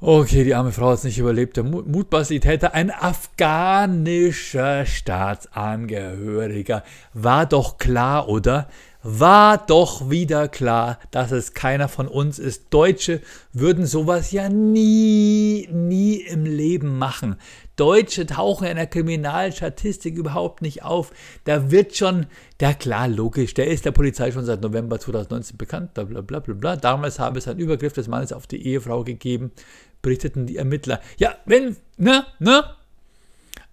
Okay, 0.00 0.44
die 0.44 0.54
arme 0.54 0.70
Frau 0.70 0.90
hat 0.90 0.98
es 0.98 1.04
nicht 1.04 1.18
überlebt. 1.18 1.56
Der 1.56 1.64
mutmaßliche 1.64 2.40
Täter, 2.40 2.72
ein 2.72 2.92
afghanischer 2.92 4.86
Staatsangehöriger. 4.86 6.84
War 7.14 7.46
doch 7.46 7.78
klar, 7.78 8.28
oder? 8.28 8.68
War 9.02 9.58
doch 9.58 10.10
wieder 10.10 10.48
klar, 10.48 10.98
dass 11.10 11.30
es 11.30 11.54
keiner 11.54 11.88
von 11.88 12.08
uns 12.08 12.38
ist. 12.38 12.66
Deutsche 12.70 13.20
würden 13.52 13.86
sowas 13.86 14.32
ja 14.32 14.48
nie, 14.48 15.68
nie 15.72 16.16
im 16.16 16.44
Leben 16.44 16.98
machen. 16.98 17.36
Deutsche 17.76 18.26
tauchen 18.26 18.66
in 18.66 18.76
der 18.76 18.88
Kriminalstatistik 18.88 20.16
überhaupt 20.16 20.62
nicht 20.62 20.82
auf. 20.82 21.12
Da 21.44 21.70
wird 21.70 21.96
schon, 21.96 22.26
der 22.58 22.74
klar, 22.74 23.06
logisch, 23.06 23.54
der 23.54 23.68
ist 23.68 23.84
der 23.84 23.92
Polizei 23.92 24.32
schon 24.32 24.44
seit 24.44 24.62
November 24.62 24.98
2019 24.98 25.56
bekannt, 25.56 25.94
bla 25.94 26.02
bla 26.02 26.20
bla 26.20 26.40
bla. 26.40 26.76
Damals 26.76 27.20
habe 27.20 27.38
es 27.38 27.46
einen 27.46 27.60
Übergriff 27.60 27.92
des 27.92 28.08
Mannes 28.08 28.32
auf 28.32 28.48
die 28.48 28.66
Ehefrau 28.66 29.04
gegeben, 29.04 29.52
berichteten 30.02 30.46
die 30.46 30.56
Ermittler. 30.56 31.00
Ja, 31.18 31.36
wenn, 31.44 31.76
ne, 31.96 32.26
ne, 32.40 32.64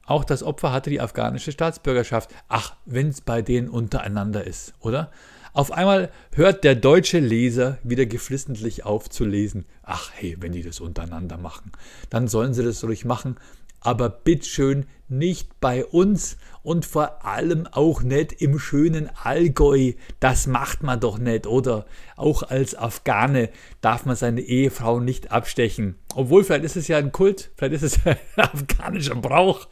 auch 0.05 0.23
das 0.23 0.43
Opfer 0.43 0.71
hatte 0.71 0.89
die 0.89 1.01
afghanische 1.01 1.51
Staatsbürgerschaft. 1.51 2.29
Ach, 2.47 2.75
wenn 2.85 3.09
es 3.09 3.21
bei 3.21 3.41
denen 3.41 3.69
untereinander 3.69 4.45
ist, 4.45 4.73
oder? 4.79 5.11
Auf 5.53 5.71
einmal 5.71 6.11
hört 6.33 6.63
der 6.63 6.75
deutsche 6.75 7.19
Leser 7.19 7.77
wieder 7.81 8.05
geflissentlich 8.05 8.83
auf 8.85 9.09
zu 9.09 9.25
lesen. 9.25 9.65
Ach 9.83 10.11
hey, 10.13 10.35
wenn 10.39 10.51
die 10.51 10.63
das 10.63 10.81
untereinander 10.81 11.37
machen, 11.37 11.71
dann 12.09 12.27
sollen 12.27 12.53
sie 12.53 12.63
das 12.63 12.83
ruhig 12.83 13.05
machen. 13.05 13.37
aber 13.85 14.09
bitteschön 14.09 14.87
nicht 15.07 15.59
bei 15.59 15.85
uns 15.85 16.37
und 16.63 16.85
vor 16.85 17.25
allem 17.25 17.67
auch 17.67 18.01
nicht 18.01 18.41
im 18.41 18.59
schönen 18.59 19.09
Allgäu. 19.23 19.93
Das 20.19 20.47
macht 20.47 20.83
man 20.83 20.99
doch 20.99 21.17
nicht, 21.17 21.47
oder? 21.47 21.85
Auch 22.15 22.43
als 22.43 22.75
Afghane 22.75 23.49
darf 23.81 24.05
man 24.05 24.15
seine 24.15 24.41
Ehefrau 24.41 24.99
nicht 24.99 25.31
abstechen. 25.31 25.95
Obwohl, 26.15 26.43
vielleicht 26.43 26.65
ist 26.65 26.75
es 26.75 26.87
ja 26.87 26.97
ein 26.97 27.11
Kult, 27.11 27.51
vielleicht 27.55 27.75
ist 27.75 27.83
es 27.83 27.99
ein 28.05 28.17
afghanischer 28.35 29.15
Brauch. 29.15 29.67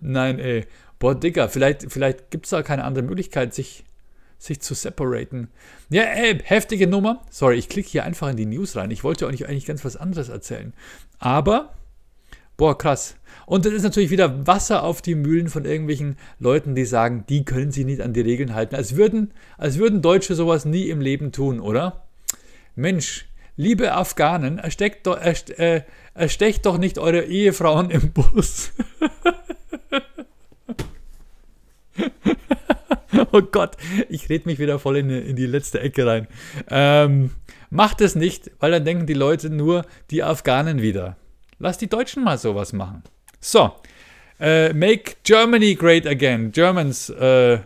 Nein, 0.00 0.38
ey. 0.38 0.66
Boah, 0.98 1.14
Digga, 1.14 1.48
vielleicht, 1.48 1.90
vielleicht 1.90 2.30
gibt 2.30 2.46
es 2.46 2.50
da 2.50 2.62
keine 2.62 2.84
andere 2.84 3.04
Möglichkeit, 3.04 3.54
sich, 3.54 3.84
sich 4.38 4.60
zu 4.60 4.74
separaten. 4.74 5.48
Ja, 5.90 6.02
ey, 6.02 6.38
heftige 6.44 6.86
Nummer. 6.86 7.22
Sorry, 7.30 7.56
ich 7.56 7.68
klicke 7.68 7.88
hier 7.88 8.04
einfach 8.04 8.28
in 8.28 8.36
die 8.36 8.46
News 8.46 8.76
rein. 8.76 8.90
Ich 8.90 9.04
wollte 9.04 9.26
euch 9.26 9.48
eigentlich 9.48 9.66
ganz 9.66 9.84
was 9.84 9.96
anderes 9.96 10.28
erzählen. 10.28 10.72
Aber 11.18 11.74
Boah, 12.56 12.78
krass. 12.78 13.16
Und 13.46 13.66
das 13.66 13.72
ist 13.72 13.82
natürlich 13.82 14.10
wieder 14.10 14.46
Wasser 14.46 14.82
auf 14.82 15.02
die 15.02 15.14
Mühlen 15.14 15.48
von 15.48 15.64
irgendwelchen 15.64 16.16
Leuten, 16.38 16.74
die 16.74 16.84
sagen, 16.84 17.24
die 17.28 17.44
können 17.44 17.70
sich 17.70 17.84
nicht 17.84 18.00
an 18.00 18.12
die 18.12 18.20
Regeln 18.20 18.54
halten. 18.54 18.74
Als 18.74 18.96
würden, 18.96 19.32
als 19.58 19.78
würden 19.78 20.02
Deutsche 20.02 20.34
sowas 20.34 20.64
nie 20.64 20.88
im 20.88 21.00
Leben 21.00 21.32
tun, 21.32 21.60
oder? 21.60 22.04
Mensch, 22.74 23.26
liebe 23.56 23.92
Afghanen, 23.92 24.58
ersteckt 24.58 25.06
äh, 25.06 25.82
erstecht 26.14 26.66
doch 26.66 26.78
nicht 26.78 26.98
eure 26.98 27.24
Ehefrauen 27.24 27.90
im 27.90 28.12
Bus. 28.12 28.72
oh 33.32 33.42
Gott, 33.42 33.76
ich 34.08 34.28
rede 34.28 34.48
mich 34.48 34.58
wieder 34.58 34.78
voll 34.78 34.96
in, 34.96 35.10
in, 35.10 35.36
die 35.36 35.46
letzte 35.46 35.80
Ecke 35.80 36.06
rein. 36.06 36.26
Ähm, 36.68 37.30
macht 37.70 38.00
es 38.00 38.14
nicht, 38.14 38.50
weil 38.60 38.70
dann 38.70 38.84
denken 38.84 39.06
die 39.06 39.14
Leute 39.14 39.50
nur 39.50 39.84
die 40.10 40.22
Afghanen 40.22 40.82
wieder. 40.82 41.16
Lass 41.58 41.78
die 41.78 41.88
Deutschen 41.88 42.24
mal 42.24 42.38
sowas 42.38 42.72
machen. 42.72 43.02
So, 43.44 43.72
äh, 44.40 44.72
make 44.72 45.16
Germany 45.22 45.74
great 45.74 46.06
again. 46.06 46.50
Germans, 46.50 47.10
äh, 47.10 47.58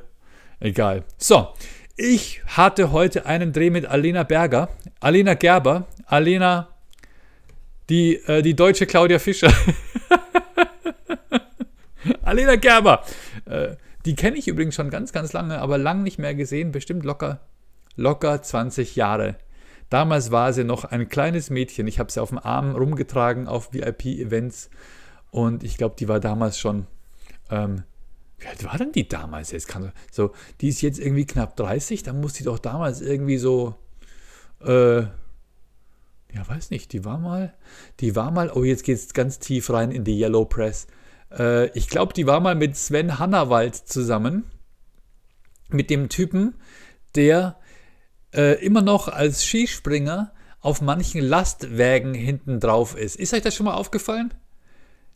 egal. 0.58 1.04
So, 1.18 1.50
ich 1.96 2.42
hatte 2.48 2.90
heute 2.90 3.26
einen 3.26 3.52
Dreh 3.52 3.70
mit 3.70 3.86
Alena 3.86 4.24
Berger, 4.24 4.70
Alena 4.98 5.34
Gerber, 5.34 5.86
Alena, 6.06 6.66
die, 7.88 8.16
äh, 8.26 8.42
die 8.42 8.56
deutsche 8.56 8.86
Claudia 8.86 9.20
Fischer. 9.20 9.52
Alena 12.22 12.56
Gerber. 12.56 13.04
Äh, 13.44 13.76
die 14.04 14.16
kenne 14.16 14.36
ich 14.36 14.48
übrigens 14.48 14.74
schon 14.74 14.90
ganz, 14.90 15.12
ganz 15.12 15.32
lange, 15.32 15.60
aber 15.60 15.78
lang 15.78 16.02
nicht 16.02 16.18
mehr 16.18 16.34
gesehen. 16.34 16.72
Bestimmt 16.72 17.04
locker, 17.04 17.38
locker 17.94 18.42
20 18.42 18.96
Jahre. 18.96 19.36
Damals 19.90 20.32
war 20.32 20.52
sie 20.52 20.64
noch 20.64 20.86
ein 20.86 21.08
kleines 21.08 21.50
Mädchen. 21.50 21.86
Ich 21.86 22.00
habe 22.00 22.10
sie 22.10 22.20
auf 22.20 22.30
dem 22.30 22.38
Arm 22.38 22.74
rumgetragen 22.74 23.46
auf 23.46 23.72
VIP-Events. 23.72 24.70
Und 25.30 25.64
ich 25.64 25.76
glaube, 25.76 25.96
die 25.98 26.08
war 26.08 26.20
damals 26.20 26.58
schon. 26.58 26.86
Ähm, 27.50 27.84
wie 28.38 28.46
alt 28.46 28.64
war 28.64 28.78
denn 28.78 28.92
die 28.92 29.08
damals 29.08 29.50
jetzt? 29.50 29.68
Kann, 29.68 29.92
so, 30.10 30.32
die 30.60 30.68
ist 30.68 30.80
jetzt 30.80 30.98
irgendwie 30.98 31.26
knapp 31.26 31.56
30. 31.56 32.02
Dann 32.02 32.20
muss 32.20 32.34
die 32.34 32.44
doch 32.44 32.58
damals 32.58 33.00
irgendwie 33.00 33.38
so. 33.38 33.74
Äh, 34.64 35.00
ja, 35.00 36.46
weiß 36.46 36.70
nicht. 36.70 36.92
Die 36.92 37.04
war 37.04 37.18
mal. 37.18 37.54
Die 38.00 38.14
war 38.16 38.30
mal. 38.30 38.50
Oh, 38.54 38.64
jetzt 38.64 38.84
geht 38.84 38.96
es 38.96 39.12
ganz 39.12 39.38
tief 39.38 39.70
rein 39.70 39.90
in 39.90 40.04
die 40.04 40.18
Yellow 40.18 40.44
Press. 40.44 40.86
Äh, 41.30 41.66
ich 41.76 41.88
glaube, 41.88 42.12
die 42.12 42.26
war 42.26 42.40
mal 42.40 42.54
mit 42.54 42.76
Sven 42.76 43.18
Hannawald 43.18 43.74
zusammen. 43.74 44.44
Mit 45.70 45.90
dem 45.90 46.08
Typen, 46.08 46.54
der 47.14 47.58
äh, 48.32 48.64
immer 48.64 48.80
noch 48.80 49.08
als 49.08 49.44
Skispringer 49.44 50.32
auf 50.60 50.80
manchen 50.80 51.20
Lastwägen 51.20 52.14
hinten 52.14 52.60
drauf 52.60 52.96
ist. 52.96 53.16
Ist 53.16 53.34
euch 53.34 53.42
das 53.42 53.54
schon 53.54 53.66
mal 53.66 53.74
aufgefallen? 53.74 54.32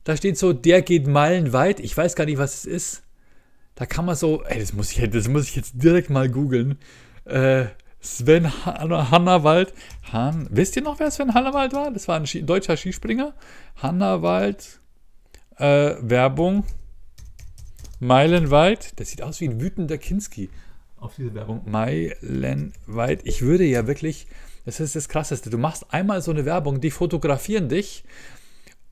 Da 0.04 0.16
steht 0.16 0.36
so, 0.36 0.52
der 0.52 0.82
geht 0.82 1.06
meilenweit. 1.06 1.80
Ich 1.80 1.96
weiß 1.96 2.16
gar 2.16 2.24
nicht, 2.24 2.38
was 2.38 2.54
es 2.54 2.64
ist. 2.64 3.02
Da 3.74 3.86
kann 3.86 4.04
man 4.04 4.16
so, 4.16 4.42
ey, 4.44 4.58
das 4.58 4.72
muss 4.72 4.92
ich, 4.92 5.10
das 5.10 5.28
muss 5.28 5.48
ich 5.48 5.56
jetzt 5.56 5.74
direkt 5.74 6.10
mal 6.10 6.28
googeln. 6.28 6.78
Äh, 7.24 7.66
Sven 8.00 8.52
Hannawald. 8.66 9.72
Han, 10.12 10.48
wisst 10.50 10.76
ihr 10.76 10.82
noch, 10.82 10.98
wer 10.98 11.10
Sven 11.10 11.34
Hannawald 11.34 11.72
war? 11.72 11.90
Das 11.92 12.08
war 12.08 12.16
ein 12.16 12.26
Ski, 12.26 12.42
deutscher 12.42 12.76
Skispringer. 12.76 13.32
Hannawald, 13.76 14.80
äh, 15.56 15.94
Werbung, 16.00 16.64
meilenweit. 18.00 18.98
Das 18.98 19.10
sieht 19.10 19.22
aus 19.22 19.40
wie 19.40 19.48
ein 19.48 19.60
wütender 19.60 19.98
Kinski 19.98 20.50
auf 20.98 21.14
diese 21.16 21.34
Werbung 21.34 21.62
meilenweit. 21.64 23.20
Ich 23.24 23.42
würde 23.42 23.64
ja 23.64 23.86
wirklich, 23.86 24.26
das 24.64 24.80
ist 24.80 24.96
das 24.96 25.08
Krasseste, 25.08 25.50
du 25.50 25.58
machst 25.58 25.92
einmal 25.92 26.22
so 26.22 26.30
eine 26.30 26.44
Werbung, 26.44 26.80
die 26.80 26.90
fotografieren 26.90 27.68
dich 27.68 28.04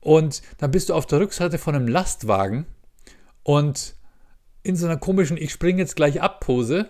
und 0.01 0.41
dann 0.57 0.71
bist 0.71 0.89
du 0.89 0.93
auf 0.93 1.05
der 1.05 1.19
Rückseite 1.19 1.57
von 1.57 1.75
einem 1.75 1.87
Lastwagen 1.87 2.65
und 3.43 3.95
in 4.63 4.75
so 4.75 4.85
einer 4.85 4.97
komischen 4.97 5.37
Ich 5.37 5.51
springe 5.51 5.79
jetzt 5.79 5.95
gleich 5.95 6.21
ab 6.21 6.41
Pose 6.41 6.89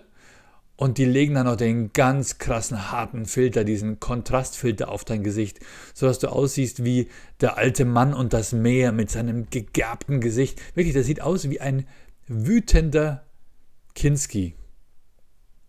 und 0.76 0.98
die 0.98 1.06
legen 1.06 1.36
dann 1.36 1.46
noch 1.46 1.58
den 1.58 1.94
ganz 1.94 2.40
krassen 2.40 2.92
harten 2.92 3.26
Filter, 3.26 3.64
diesen 3.64 4.00
Kontrastfilter 4.00 4.90
auf 4.90 5.06
dein 5.06 5.24
Gesicht, 5.24 5.60
sodass 5.94 6.18
du 6.20 6.28
aussiehst 6.30 6.84
wie 6.84 7.10
der 7.40 7.58
alte 7.58 7.86
Mann 7.86 8.14
und 8.14 8.34
das 8.34 8.52
Meer 8.52 8.92
mit 8.92 9.12
seinem 9.12 9.50
gegerbten 9.50 10.22
Gesicht. 10.22 10.60
Wirklich, 10.76 10.96
das 10.96 11.06
sieht 11.06 11.22
aus 11.22 11.50
wie 11.50 11.62
ein 11.62 11.86
wütender 12.28 13.26
Kinski. 13.94 14.56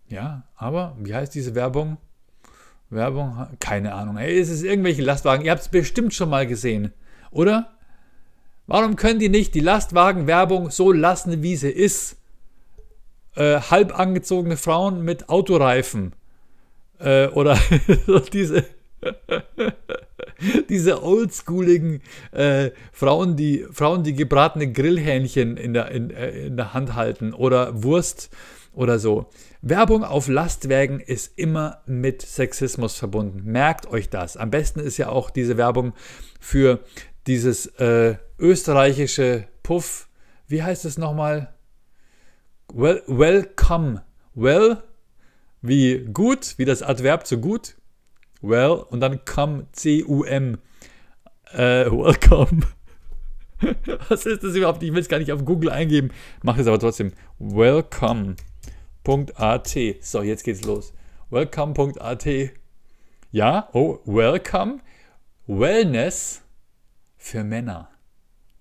Ja, 0.08 0.48
aber 0.54 0.96
wie 0.98 1.14
heißt 1.14 1.34
diese 1.34 1.54
Werbung? 1.54 1.98
Werbung, 2.88 3.48
keine 3.60 3.94
Ahnung. 3.94 4.16
Hey, 4.16 4.38
es 4.38 4.48
ist 4.48 4.62
irgendwelche 4.62 5.02
Lastwagen. 5.02 5.44
Ihr 5.44 5.50
habt 5.50 5.62
es 5.62 5.68
bestimmt 5.68 6.14
schon 6.14 6.30
mal 6.30 6.46
gesehen, 6.46 6.92
oder? 7.32 7.72
Warum 8.66 8.96
können 8.96 9.18
die 9.18 9.28
nicht 9.28 9.54
die 9.54 9.60
Lastwagenwerbung 9.60 10.70
so 10.70 10.92
lassen, 10.92 11.42
wie 11.42 11.56
sie 11.56 11.70
ist? 11.70 12.16
Äh, 13.34 13.60
halb 13.60 13.98
angezogene 13.98 14.56
Frauen 14.56 15.02
mit 15.02 15.28
Autoreifen. 15.28 16.14
Äh, 16.98 17.28
oder 17.28 17.58
diese, 18.32 18.64
diese 20.68 21.02
oldschooligen 21.02 22.02
äh, 22.30 22.70
Frauen, 22.92 23.36
die, 23.36 23.66
Frauen, 23.72 24.04
die 24.04 24.14
gebratene 24.14 24.70
Grillhähnchen 24.70 25.56
in 25.56 25.74
der, 25.74 25.90
in, 25.90 26.10
äh, 26.10 26.46
in 26.46 26.56
der 26.56 26.74
Hand 26.74 26.94
halten. 26.94 27.32
Oder 27.34 27.82
Wurst 27.82 28.30
oder 28.72 28.98
so. 28.98 29.26
Werbung 29.60 30.02
auf 30.02 30.28
Lastwagen 30.28 31.00
ist 31.00 31.38
immer 31.38 31.82
mit 31.86 32.22
Sexismus 32.22 32.96
verbunden. 32.96 33.42
Merkt 33.44 33.86
euch 33.86 34.08
das. 34.08 34.36
Am 34.36 34.50
besten 34.50 34.80
ist 34.80 34.96
ja 34.96 35.08
auch 35.08 35.30
diese 35.30 35.56
Werbung 35.56 35.92
für 36.40 36.80
dieses 37.26 37.66
äh, 37.78 38.16
österreichische 38.38 39.48
Puff. 39.62 40.08
Wie 40.48 40.62
heißt 40.62 40.84
es 40.84 40.98
nochmal? 40.98 41.54
Well, 42.72 43.02
welcome. 43.06 44.02
Well, 44.34 44.82
wie 45.60 46.04
gut, 46.12 46.54
wie 46.56 46.64
das 46.64 46.82
Adverb 46.82 47.26
zu 47.26 47.38
gut. 47.38 47.76
Well, 48.40 48.84
und 48.90 49.00
dann 49.00 49.24
come, 49.24 49.66
C-U-M. 49.72 50.58
Äh, 51.52 51.86
welcome. 51.90 52.62
Was 54.08 54.26
ist 54.26 54.42
das 54.42 54.54
überhaupt? 54.56 54.82
Ich 54.82 54.92
will 54.92 55.00
es 55.00 55.08
gar 55.08 55.18
nicht 55.18 55.30
auf 55.30 55.44
Google 55.44 55.70
eingeben. 55.70 56.10
Mache 56.42 56.62
es 56.62 56.66
aber 56.66 56.78
trotzdem. 56.78 57.12
Welcome. 57.38 58.36
Welcome.at. 59.04 59.76
So, 60.00 60.22
jetzt 60.22 60.44
geht's 60.44 60.62
los. 60.64 60.92
Welcome.at. 61.30 62.26
Ja, 63.32 63.68
oh, 63.72 63.98
welcome. 64.04 64.80
Wellness 65.48 66.41
für 67.22 67.44
Männer. 67.44 67.88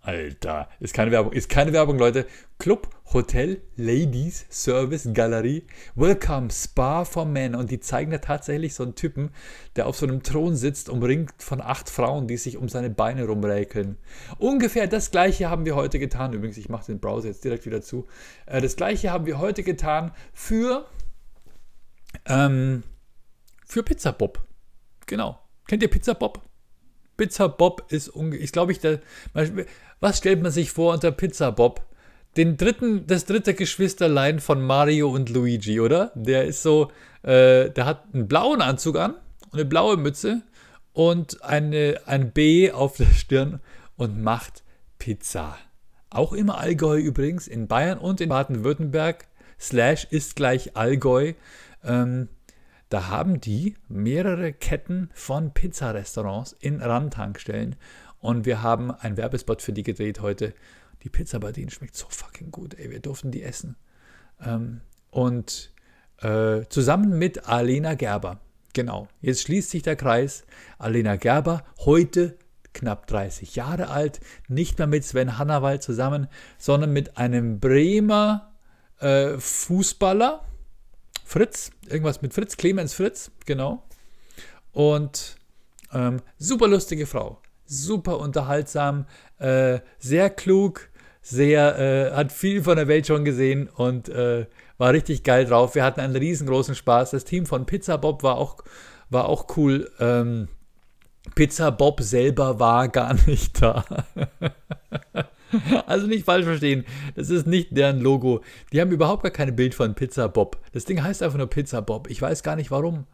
Alter, 0.02 0.70
ist 0.80 0.94
keine 0.94 1.12
Werbung, 1.12 1.34
ist 1.34 1.50
keine 1.50 1.74
Werbung, 1.74 1.98
Leute. 1.98 2.26
Club, 2.58 2.90
Hotel, 3.14 3.62
Ladies, 3.76 4.46
Service, 4.50 5.08
Galerie, 5.14 5.68
Welcome, 5.96 6.50
Spa 6.52 7.06
for 7.06 7.26
Men. 7.26 7.54
Und 7.54 7.70
die 7.70 7.80
zeigen 7.80 8.12
da 8.12 8.18
tatsächlich 8.20 8.74
so 8.74 8.84
einen 8.84 8.96
Typen, 8.96 9.32
der 9.76 9.86
auf 9.88 9.98
so 9.98 10.08
einem 10.08 10.24
Thron 10.24 10.56
sitzt, 10.56 10.90
umringt 10.90 11.34
von 11.38 11.62
acht 11.62 11.90
Frauen, 11.90 12.28
die 12.28 12.38
sich 12.38 12.58
um 12.58 12.68
seine 12.70 12.90
Beine 12.90 13.26
rumräkeln. 13.26 13.98
Ungefähr 14.40 14.88
das 14.88 15.12
gleiche 15.12 15.50
haben 15.50 15.66
wir 15.66 15.76
heute 15.76 16.00
getan. 16.00 16.34
Übrigens, 16.34 16.58
ich 16.58 16.70
mache 16.70 16.86
den 16.86 17.00
Browser 17.00 17.28
jetzt 17.28 17.44
direkt 17.44 17.66
wieder 17.66 17.82
zu. 17.82 18.08
Äh, 18.46 18.62
das 18.62 18.76
gleiche 18.76 19.12
haben 19.12 19.26
wir 19.28 19.40
heute 19.40 19.62
getan 19.62 20.12
für, 20.34 20.88
ähm, 22.26 22.84
für 23.66 23.84
Pizza 23.84 24.14
Bob. 24.14 24.44
Genau. 25.06 25.40
Kennt 25.68 25.84
ihr 25.84 25.90
Pizza 25.90 26.16
Bob? 26.16 26.42
Pizza 27.22 27.50
Bob 27.50 27.86
ist, 27.90 28.12
ich 28.40 28.52
glaube 28.52 28.72
ich, 28.72 28.80
der, 28.80 29.00
was 30.00 30.18
stellt 30.18 30.42
man 30.42 30.52
sich 30.52 30.72
vor 30.72 30.92
unter 30.92 31.12
Pizza 31.12 31.52
Bob? 31.52 31.86
Den 32.36 32.58
dritten, 32.58 33.06
das 33.06 33.26
dritte 33.26 33.54
Geschwisterlein 33.54 34.40
von 34.40 34.60
Mario 34.60 35.12
und 35.12 35.30
Luigi, 35.30 35.80
oder? 35.80 36.12
Der 36.16 36.46
ist 36.46 36.64
so, 36.64 36.90
äh, 37.22 37.70
der 37.70 37.86
hat 37.86 38.06
einen 38.12 38.28
blauen 38.28 38.64
Anzug 38.64 38.98
an, 38.98 39.14
eine 39.52 39.66
blaue 39.66 39.98
Mütze 39.98 40.42
und 40.94 41.44
eine, 41.44 42.02
ein 42.08 42.32
B 42.32 42.72
auf 42.72 42.98
der 42.98 43.14
Stirn 43.14 43.60
und 43.98 44.20
macht 44.20 44.64
Pizza. 44.98 45.60
Auch 46.10 46.34
im 46.34 46.50
Allgäu 46.50 46.98
übrigens, 46.98 47.48
in 47.48 47.68
Bayern 47.68 48.00
und 48.00 48.20
in 48.20 48.30
Baden-Württemberg. 48.30 49.28
Slash 49.60 50.08
ist 50.10 50.36
gleich 50.36 50.76
Allgäu. 50.76 51.34
Ähm, 51.84 52.30
da 52.92 53.08
haben 53.08 53.40
die 53.40 53.78
mehrere 53.88 54.52
Ketten 54.52 55.10
von 55.14 55.54
Pizzarestaurants 55.54 56.58
in 56.60 56.82
Randtankstellen 56.82 57.78
Und 58.20 58.46
wir 58.46 58.62
haben 58.62 58.92
einen 58.92 59.16
Werbespot 59.16 59.62
für 59.62 59.72
die 59.72 59.84
gedreht 59.84 60.20
heute. 60.20 60.54
Die 61.02 61.10
Pizza 61.10 61.40
bei 61.40 61.54
denen 61.54 61.70
schmeckt 61.70 61.96
so 61.96 62.08
fucking 62.10 62.52
gut, 62.52 62.74
ey. 62.74 62.92
Wir 62.92 63.00
durften 63.00 63.32
die 63.32 63.44
essen. 63.44 63.78
Ähm, 64.46 64.82
und 65.10 65.72
äh, 66.18 66.64
zusammen 66.68 67.18
mit 67.18 67.48
Alena 67.48 67.94
Gerber. 67.94 68.42
Genau, 68.74 69.08
jetzt 69.22 69.44
schließt 69.44 69.70
sich 69.70 69.84
der 69.84 69.96
Kreis. 69.96 70.44
Alena 70.78 71.16
Gerber, 71.16 71.64
heute 71.80 72.38
knapp 72.74 73.08
30 73.08 73.56
Jahre 73.56 73.88
alt, 73.88 74.20
nicht 74.50 74.80
mehr 74.80 74.88
mit 74.88 75.06
Sven 75.06 75.38
Hannawald 75.38 75.82
zusammen, 75.82 76.28
sondern 76.58 76.92
mit 76.92 77.18
einem 77.18 77.62
Bremer 77.62 78.52
äh, 79.00 79.38
Fußballer, 79.38 80.46
Fritz, 81.32 81.72
irgendwas 81.88 82.22
mit 82.22 82.34
Fritz, 82.34 82.58
Clemens 82.58 82.94
Fritz, 82.94 83.32
genau. 83.46 83.84
Und 84.74 85.38
ähm, 85.94 86.18
super 86.38 86.68
lustige 86.68 87.06
Frau, 87.06 87.40
super 87.66 88.20
unterhaltsam, 88.20 89.06
äh, 89.40 89.80
sehr 89.98 90.30
klug, 90.30 90.90
sehr, 91.22 91.80
äh, 91.80 92.12
hat 92.14 92.34
viel 92.34 92.62
von 92.62 92.76
der 92.76 92.90
Welt 92.90 93.08
schon 93.08 93.24
gesehen 93.24 93.70
und 93.70 94.10
äh, 94.10 94.46
war 94.78 94.92
richtig 94.92 95.24
geil 95.24 95.46
drauf. 95.46 95.74
Wir 95.74 95.86
hatten 95.86 96.02
einen 96.02 96.18
riesengroßen 96.18 96.76
Spaß. 96.76 97.12
Das 97.12 97.24
Team 97.24 97.46
von 97.46 97.66
Pizza 97.66 97.98
Bob 97.98 98.24
war 98.24 98.38
auch, 98.38 98.58
war 99.10 99.30
auch 99.30 99.56
cool. 99.56 99.90
Ähm, 100.02 100.50
Pizza 101.36 101.72
Bob 101.72 102.02
selber 102.02 102.60
war 102.60 102.90
gar 102.90 103.14
nicht 103.26 103.62
da. 103.62 103.86
also 105.86 106.08
nicht 106.08 106.26
falsch 106.26 106.46
verstehen, 106.46 106.86
das 107.16 107.30
ist 107.30 107.48
nicht 107.48 107.76
deren 107.76 108.00
Logo. 108.00 108.42
Die 108.72 108.82
haben 108.82 108.92
überhaupt 108.92 109.24
gar 109.24 109.32
kein 109.32 109.56
Bild 109.56 109.76
von 109.76 109.96
Pizza 109.96 110.28
Bob. 110.28 110.60
Das 110.74 110.86
Ding 110.86 111.02
heißt 111.04 111.24
einfach 111.24 111.38
nur 111.38 111.48
Pizza 111.48 111.82
Bob. 111.82 112.10
Ich 112.10 112.22
weiß 112.22 112.44
gar 112.44 112.56
nicht 112.56 112.72
warum. 112.72 113.06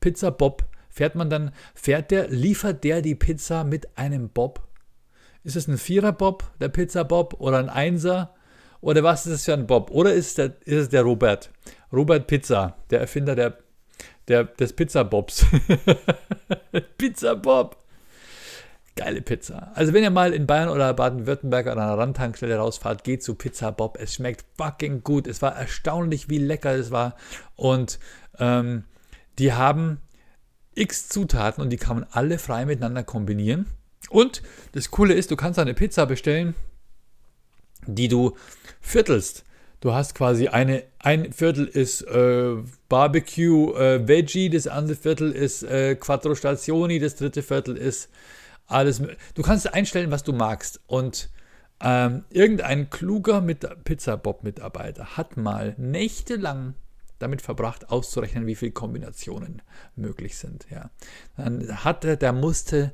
Pizza 0.00 0.30
Bob. 0.30 0.64
Fährt 0.90 1.14
man 1.14 1.30
dann, 1.30 1.52
fährt 1.74 2.10
der, 2.10 2.28
liefert 2.28 2.84
der 2.84 3.00
die 3.00 3.14
Pizza 3.14 3.64
mit 3.64 3.96
einem 3.96 4.28
Bob? 4.28 4.60
Ist 5.44 5.56
es 5.56 5.66
ein 5.66 5.78
Vierer-Bob, 5.78 6.44
der 6.60 6.68
Pizza-Bob, 6.68 7.40
oder 7.40 7.58
ein 7.58 7.68
Einser? 7.68 8.34
Oder 8.80 9.02
was 9.02 9.26
ist 9.26 9.32
es 9.32 9.44
für 9.44 9.54
ein 9.54 9.66
Bob? 9.66 9.90
Oder 9.90 10.12
ist, 10.12 10.38
der, 10.38 10.54
ist 10.64 10.76
es 10.76 10.88
der 10.90 11.02
Robert? 11.02 11.50
Robert 11.92 12.26
Pizza, 12.26 12.76
der 12.90 13.00
Erfinder 13.00 13.34
der, 13.34 13.58
der, 14.28 14.44
des 14.44 14.72
Pizza-Bobs. 14.72 15.46
Pizza-Bob. 16.98 17.81
Geile 18.94 19.22
Pizza. 19.22 19.72
Also 19.74 19.94
wenn 19.94 20.02
ihr 20.02 20.10
mal 20.10 20.34
in 20.34 20.46
Bayern 20.46 20.68
oder 20.68 20.92
Baden-Württemberg 20.92 21.66
an 21.66 21.78
einer 21.78 21.96
Randtankstelle 21.96 22.56
rausfahrt, 22.56 23.04
geht 23.04 23.22
zu 23.22 23.34
Pizza 23.34 23.72
Bob. 23.72 23.96
Es 23.98 24.14
schmeckt 24.14 24.44
fucking 24.58 25.02
gut. 25.02 25.26
Es 25.26 25.40
war 25.40 25.56
erstaunlich, 25.56 26.28
wie 26.28 26.38
lecker 26.38 26.74
es 26.74 26.90
war. 26.90 27.16
Und 27.56 27.98
ähm, 28.38 28.84
die 29.38 29.54
haben 29.54 29.98
x 30.74 31.08
Zutaten 31.08 31.62
und 31.62 31.70
die 31.70 31.78
kann 31.78 32.00
man 32.00 32.06
alle 32.10 32.38
frei 32.38 32.66
miteinander 32.66 33.02
kombinieren. 33.02 33.66
Und 34.10 34.42
das 34.72 34.90
Coole 34.90 35.14
ist, 35.14 35.30
du 35.30 35.36
kannst 35.36 35.58
eine 35.58 35.74
Pizza 35.74 36.06
bestellen, 36.06 36.54
die 37.86 38.08
du 38.08 38.36
viertelst. 38.80 39.44
Du 39.80 39.92
hast 39.94 40.14
quasi 40.14 40.48
eine, 40.48 40.84
ein 40.98 41.32
Viertel 41.32 41.66
ist 41.66 42.02
äh, 42.02 42.54
Barbecue 42.88 43.74
äh, 43.74 44.06
Veggie, 44.06 44.48
das 44.48 44.68
andere 44.68 44.96
Viertel 44.96 45.32
ist 45.32 45.64
äh, 45.64 45.96
Quattro 45.96 46.34
Stazioni, 46.34 47.00
das 47.00 47.16
dritte 47.16 47.42
Viertel 47.42 47.76
ist 47.76 48.08
alles. 48.72 49.02
Du 49.34 49.42
kannst 49.42 49.72
einstellen, 49.72 50.10
was 50.10 50.22
du 50.22 50.32
magst. 50.32 50.80
Und 50.86 51.30
ähm, 51.80 52.24
irgendein 52.30 52.90
kluger 52.90 53.40
Mit 53.40 53.66
Pizza 53.84 54.16
Bob 54.16 54.44
Mitarbeiter 54.44 55.16
hat 55.16 55.36
mal 55.36 55.74
nächtelang 55.78 56.74
damit 57.18 57.40
verbracht, 57.40 57.90
auszurechnen, 57.90 58.46
wie 58.46 58.56
viele 58.56 58.72
Kombinationen 58.72 59.62
möglich 59.94 60.36
sind. 60.36 60.66
Ja. 60.70 60.90
Dann 61.36 61.84
hatte, 61.84 62.16
der 62.16 62.32
musste 62.32 62.92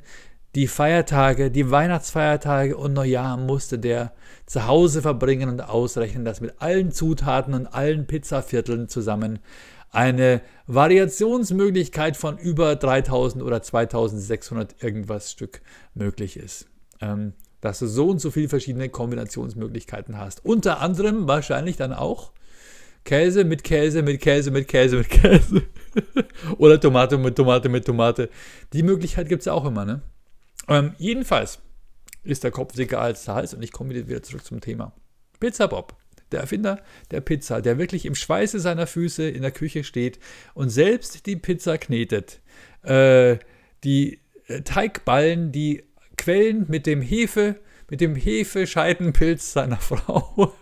die 0.54 0.66
Feiertage, 0.66 1.50
die 1.50 1.70
Weihnachtsfeiertage 1.70 2.76
und 2.76 2.92
Neujahr 2.92 3.36
musste 3.36 3.78
der 3.78 4.12
zu 4.46 4.66
Hause 4.66 5.02
verbringen 5.02 5.48
und 5.48 5.60
ausrechnen, 5.60 6.24
dass 6.24 6.40
mit 6.40 6.54
allen 6.60 6.90
Zutaten 6.92 7.54
und 7.54 7.66
allen 7.66 8.06
Pizzavierteln 8.06 8.88
zusammen 8.88 9.40
eine 9.90 10.42
Variationsmöglichkeit 10.66 12.16
von 12.16 12.38
über 12.38 12.76
3000 12.76 13.42
oder 13.42 13.62
2600 13.62 14.82
irgendwas 14.82 15.30
Stück 15.32 15.62
möglich 15.94 16.36
ist. 16.36 16.66
Ähm, 17.00 17.34
dass 17.60 17.80
du 17.80 17.86
so 17.86 18.08
und 18.08 18.20
so 18.20 18.30
viele 18.30 18.48
verschiedene 18.48 18.88
Kombinationsmöglichkeiten 18.88 20.18
hast. 20.18 20.44
Unter 20.44 20.80
anderem 20.80 21.26
wahrscheinlich 21.26 21.76
dann 21.76 21.92
auch 21.92 22.32
Käse 23.04 23.44
mit 23.44 23.64
Käse 23.64 24.02
mit 24.02 24.20
Käse 24.20 24.50
mit 24.50 24.68
Käse 24.68 24.98
mit 24.98 25.08
Käse. 25.08 25.62
oder 26.58 26.80
Tomate 26.80 27.18
mit 27.18 27.36
Tomate 27.36 27.68
mit 27.68 27.84
Tomate. 27.84 28.28
Die 28.72 28.82
Möglichkeit 28.82 29.28
gibt 29.28 29.40
es 29.40 29.46
ja 29.46 29.54
auch 29.54 29.64
immer, 29.64 29.84
ne? 29.84 30.02
Ähm, 30.68 30.94
jedenfalls 30.98 31.60
ist 32.22 32.44
der 32.44 32.50
Kopf 32.50 32.74
dicker 32.74 33.00
als 33.00 33.24
der 33.24 33.34
Hals 33.34 33.54
und 33.54 33.62
ich 33.62 33.72
komme 33.72 33.94
wieder 33.94 34.22
zurück 34.22 34.44
zum 34.44 34.60
Thema. 34.60 34.92
Pizza 35.40 35.66
Bob, 35.66 35.96
der 36.32 36.40
Erfinder 36.40 36.82
der 37.10 37.20
Pizza, 37.20 37.60
der 37.60 37.78
wirklich 37.78 38.06
im 38.06 38.14
Schweiße 38.14 38.60
seiner 38.60 38.86
Füße 38.86 39.28
in 39.28 39.42
der 39.42 39.50
Küche 39.50 39.84
steht 39.84 40.18
und 40.54 40.70
selbst 40.70 41.26
die 41.26 41.36
Pizza 41.36 41.78
knetet. 41.78 42.40
Äh, 42.82 43.38
die 43.84 44.20
äh, 44.46 44.62
Teigballen, 44.62 45.52
die 45.52 45.84
quellen 46.16 46.66
mit 46.68 46.86
dem 46.86 47.00
Hefe, 47.00 47.60
mit 47.90 48.00
dem 48.00 48.14
Hefescheidenpilz 48.14 49.52
seiner 49.52 49.76
Frau. 49.80 50.52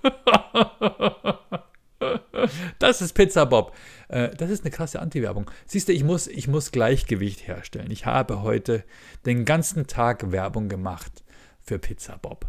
das 2.78 3.02
ist 3.02 3.14
Pizza 3.14 3.44
Bob. 3.46 3.74
Äh, 4.08 4.30
das 4.36 4.50
ist 4.50 4.62
eine 4.62 4.70
krasse 4.70 5.00
Anti-Werbung. 5.00 5.50
Siehst 5.66 5.88
du, 5.88 5.92
ich 5.92 6.04
muss, 6.04 6.26
ich 6.26 6.48
muss 6.48 6.72
Gleichgewicht 6.72 7.46
herstellen. 7.46 7.90
Ich 7.90 8.06
habe 8.06 8.42
heute 8.42 8.84
den 9.24 9.44
ganzen 9.44 9.86
Tag 9.86 10.30
Werbung 10.30 10.68
gemacht 10.68 11.24
für 11.62 11.78
Pizza 11.78 12.18
Bob. 12.18 12.46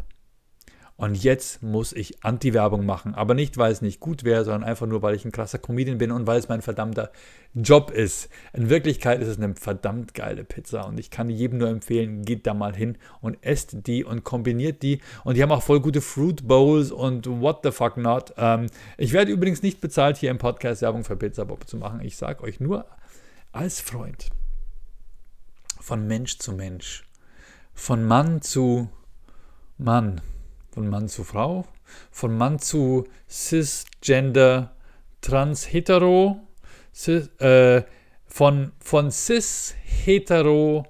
Und 0.97 1.23
jetzt 1.23 1.61
muss 1.61 1.93
ich 1.93 2.23
Anti-Werbung 2.23 2.83
machen. 2.83 3.13
Aber 3.13 3.35
nicht, 3.35 3.57
weil 3.57 3.71
es 3.71 3.83
nicht 3.83 3.99
gut 3.99 4.23
wäre, 4.23 4.43
sondern 4.43 4.63
einfach 4.63 4.87
nur, 4.87 5.03
weil 5.03 5.13
ich 5.13 5.25
ein 5.25 5.31
krasser 5.31 5.59
Comedian 5.59 5.99
bin 5.99 6.11
und 6.11 6.25
weil 6.25 6.39
es 6.39 6.49
mein 6.49 6.63
verdammter 6.63 7.11
Job 7.53 7.91
ist. 7.91 8.29
In 8.53 8.71
Wirklichkeit 8.71 9.21
ist 9.21 9.27
es 9.27 9.37
eine 9.37 9.53
verdammt 9.53 10.15
geile 10.15 10.43
Pizza 10.43 10.87
und 10.87 10.99
ich 10.99 11.11
kann 11.11 11.29
jedem 11.29 11.59
nur 11.59 11.69
empfehlen, 11.69 12.23
geht 12.23 12.47
da 12.47 12.55
mal 12.55 12.75
hin 12.75 12.97
und 13.21 13.37
esst 13.41 13.85
die 13.85 14.03
und 14.03 14.23
kombiniert 14.23 14.81
die. 14.81 14.99
Und 15.23 15.37
die 15.37 15.43
haben 15.43 15.51
auch 15.51 15.61
voll 15.61 15.81
gute 15.81 16.01
Fruit 16.01 16.47
Bowls 16.47 16.91
und 16.91 17.27
what 17.27 17.59
the 17.61 17.71
fuck 17.71 17.97
not. 17.97 18.33
Ähm, 18.35 18.65
ich 18.97 19.13
werde 19.13 19.31
übrigens 19.31 19.61
nicht 19.61 19.79
bezahlt, 19.79 20.17
hier 20.17 20.31
im 20.31 20.39
Podcast 20.39 20.81
Werbung 20.81 21.03
für 21.03 21.15
Pizza 21.15 21.45
Bob 21.45 21.67
zu 21.67 21.77
machen. 21.77 22.01
Ich 22.01 22.17
sage 22.17 22.43
euch 22.43 22.59
nur 22.59 22.87
als 23.51 23.79
Freund 23.81 24.29
von 25.79 26.07
Mensch 26.07 26.39
zu 26.39 26.53
Mensch, 26.53 27.03
von 27.75 28.03
Mann 28.03 28.41
zu 28.41 28.89
Mann 29.77 30.21
von 30.77 30.89
Mann 30.89 31.09
zu 31.09 31.23
Frau, 31.23 31.65
von 32.11 32.37
Mann 32.37 32.59
zu 32.59 33.05
Cisgender, 33.27 34.75
Trans, 35.21 35.73
Hetero, 35.73 36.39
cis, 36.93 37.29
äh, 37.39 37.81
von, 38.27 38.73
von 38.77 39.09
Cis, 39.09 39.73
Hetero, 39.83 40.85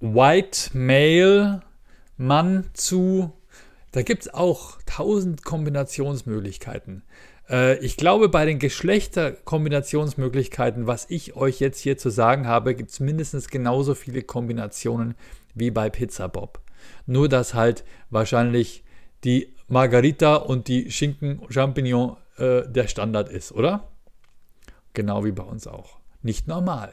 White, 0.00 0.76
Male, 0.76 1.62
Mann 2.18 2.68
zu, 2.74 3.32
da 3.92 4.02
gibt 4.02 4.26
es 4.26 4.34
auch 4.34 4.76
tausend 4.84 5.42
Kombinationsmöglichkeiten. 5.42 7.02
Äh, 7.48 7.78
ich 7.78 7.96
glaube, 7.96 8.28
bei 8.28 8.44
den 8.44 8.58
Geschlechterkombinationsmöglichkeiten, 8.58 10.86
was 10.86 11.06
ich 11.08 11.34
euch 11.34 11.60
jetzt 11.60 11.80
hier 11.80 11.96
zu 11.96 12.10
sagen 12.10 12.46
habe, 12.46 12.74
gibt 12.74 12.90
es 12.90 13.00
mindestens 13.00 13.48
genauso 13.48 13.94
viele 13.94 14.20
Kombinationen 14.20 15.14
wie 15.54 15.70
bei 15.70 15.88
Pizza 15.88 16.28
Bob. 16.28 16.60
Nur 17.06 17.28
dass 17.28 17.54
halt 17.54 17.84
wahrscheinlich 18.10 18.84
die 19.24 19.54
Margarita 19.68 20.36
und 20.36 20.68
die 20.68 20.90
Schinken-Champignon 20.90 22.16
äh, 22.36 22.62
der 22.68 22.88
Standard 22.88 23.28
ist, 23.28 23.52
oder? 23.52 23.88
Genau 24.92 25.24
wie 25.24 25.32
bei 25.32 25.44
uns 25.44 25.66
auch. 25.66 25.98
Nicht 26.22 26.46
normal, 26.46 26.92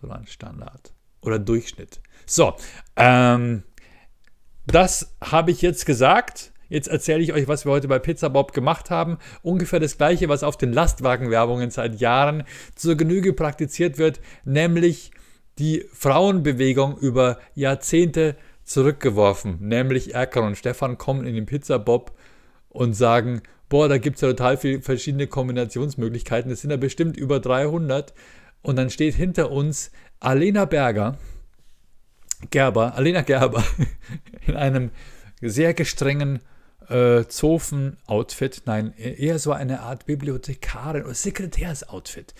sondern 0.00 0.26
Standard 0.26 0.92
oder 1.20 1.38
Durchschnitt. 1.38 2.00
So, 2.26 2.54
ähm, 2.96 3.62
das 4.66 5.16
habe 5.20 5.50
ich 5.50 5.62
jetzt 5.62 5.86
gesagt. 5.86 6.52
Jetzt 6.68 6.88
erzähle 6.88 7.22
ich 7.22 7.32
euch, 7.32 7.46
was 7.46 7.64
wir 7.64 7.72
heute 7.72 7.86
bei 7.86 8.00
Pizza 8.00 8.28
Bob 8.28 8.52
gemacht 8.52 8.90
haben. 8.90 9.18
Ungefähr 9.42 9.78
das 9.78 9.96
gleiche, 9.96 10.28
was 10.28 10.42
auf 10.42 10.56
den 10.56 10.72
Lastwagenwerbungen 10.72 11.70
seit 11.70 12.00
Jahren 12.00 12.42
zur 12.74 12.96
Genüge 12.96 13.32
praktiziert 13.32 13.98
wird, 13.98 14.20
nämlich 14.44 15.12
die 15.58 15.86
Frauenbewegung 15.92 16.98
über 16.98 17.38
Jahrzehnte 17.54 18.36
zurückgeworfen. 18.66 19.58
Nämlich 19.60 20.14
Erkan 20.14 20.44
und 20.44 20.58
Stefan 20.58 20.98
kommen 20.98 21.26
in 21.26 21.34
den 21.34 21.46
Pizza 21.46 21.78
Bob 21.78 22.12
und 22.68 22.94
sagen, 22.94 23.42
boah, 23.68 23.88
da 23.88 23.98
gibt 23.98 24.16
es 24.16 24.22
ja 24.22 24.28
total 24.28 24.58
viele 24.58 24.82
verschiedene 24.82 25.26
Kombinationsmöglichkeiten. 25.26 26.50
Es 26.50 26.60
sind 26.60 26.70
ja 26.70 26.76
bestimmt 26.76 27.16
über 27.16 27.40
300. 27.40 28.12
Und 28.62 28.76
dann 28.76 28.90
steht 28.90 29.14
hinter 29.14 29.50
uns 29.52 29.92
Alena 30.18 30.64
Berger, 30.64 31.16
Gerber, 32.50 32.94
Alena 32.96 33.22
Gerber, 33.22 33.64
in 34.46 34.56
einem 34.56 34.90
sehr 35.40 35.72
gestrengen 35.72 36.40
äh, 36.88 37.24
Zofen-Outfit. 37.24 38.62
Nein, 38.66 38.92
eher 38.96 39.38
so 39.38 39.52
eine 39.52 39.80
Art 39.80 40.06
Bibliothekarin 40.06 41.04
oder 41.04 41.14
Sekretärs-Outfit. 41.14 42.34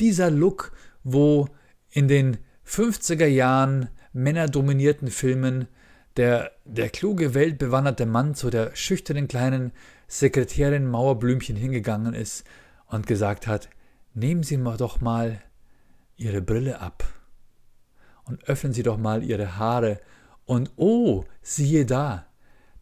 Dieser 0.00 0.30
Look, 0.30 0.72
wo 1.02 1.48
in 1.90 2.08
den 2.08 2.38
50er 2.66 3.26
Jahren 3.26 3.88
männerdominierten 4.12 5.08
Filmen. 5.08 5.68
Der, 6.16 6.52
der 6.64 6.88
kluge, 6.88 7.34
weltbewanderte 7.34 8.04
Mann 8.04 8.34
zu 8.34 8.50
der 8.50 8.74
schüchternen 8.74 9.28
kleinen 9.28 9.72
Sekretärin 10.08 10.86
Mauerblümchen 10.86 11.56
hingegangen 11.56 12.14
ist 12.14 12.44
und 12.86 13.06
gesagt 13.06 13.46
hat, 13.46 13.68
nehmen 14.14 14.42
Sie 14.42 14.58
doch 14.76 15.00
mal 15.00 15.40
Ihre 16.16 16.42
Brille 16.42 16.80
ab 16.80 17.04
und 18.24 18.44
öffnen 18.48 18.72
Sie 18.72 18.82
doch 18.82 18.96
mal 18.96 19.22
Ihre 19.22 19.56
Haare. 19.56 20.00
Und 20.44 20.72
oh, 20.76 21.24
siehe 21.42 21.86
da, 21.86 22.26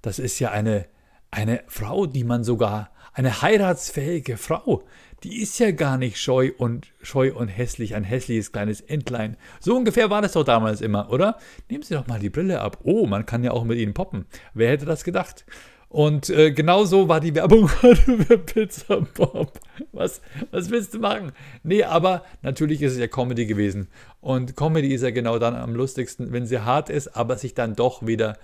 das 0.01 0.19
ist 0.19 0.39
ja 0.39 0.51
eine, 0.51 0.87
eine 1.31 1.63
Frau, 1.67 2.07
die 2.07 2.25
man 2.25 2.45
sogar, 2.45 2.91
eine 3.13 3.43
heiratsfähige 3.43 4.37
Frau, 4.37 4.85
die 5.25 5.43
ist 5.43 5.59
ja 5.59 5.71
gar 5.73 5.99
nicht 5.99 6.19
scheu 6.19 6.53
und 6.57 6.89
scheu 7.03 7.33
und 7.35 7.49
hässlich, 7.49 7.95
ein 7.95 8.05
hässliches 8.05 8.53
kleines 8.53 8.81
Entlein. 8.81 9.37
So 9.61 9.77
ungefähr 9.77 10.11
war 10.11 10.23
das 10.23 10.33
doch 10.33 10.45
damals 10.45 10.81
immer, 10.81 11.11
oder? 11.11 11.39
Nehmen 11.69 11.83
Sie 11.83 11.95
doch 11.95 12.07
mal 12.07 12.21
die 12.21 12.31
Brille 12.31 12.61
ab. 12.61 12.79
Oh, 12.85 13.07
man 13.07 13.27
kann 13.27 13.45
ja 13.45 13.51
auch 13.51 13.65
mit 13.65 13.79
ihnen 13.79 13.95
poppen. 13.95 14.27
Wer 14.55 14.71
hätte 14.71 14.87
das 14.87 15.05
gedacht? 15.05 15.45
Und 15.91 16.29
äh, 16.29 16.53
genau 16.53 16.85
so 16.85 17.09
war 17.09 17.21
die 17.21 17.35
Werbung 17.35 17.67
für 17.69 18.39
Pizza 18.39 19.01
Bob. 19.15 19.59
Was, 19.93 20.21
was 20.51 20.71
willst 20.71 20.93
du 20.93 20.99
machen? 20.99 21.33
Nee, 21.63 21.83
aber 21.83 22.25
natürlich 22.43 22.83
ist 22.83 22.93
es 22.93 22.99
ja 22.99 23.07
Comedy 23.07 23.47
gewesen. 23.47 23.89
Und 24.21 24.55
Comedy 24.55 24.93
ist 24.93 25.03
ja 25.03 25.11
genau 25.11 25.39
dann 25.39 25.57
am 25.57 25.75
lustigsten, 25.75 26.31
wenn 26.33 26.47
sie 26.47 26.61
hart 26.61 26.91
ist, 26.91 27.17
aber 27.17 27.39
sich 27.39 27.55
dann 27.55 27.75
doch 27.75 28.07
wieder 28.07 28.37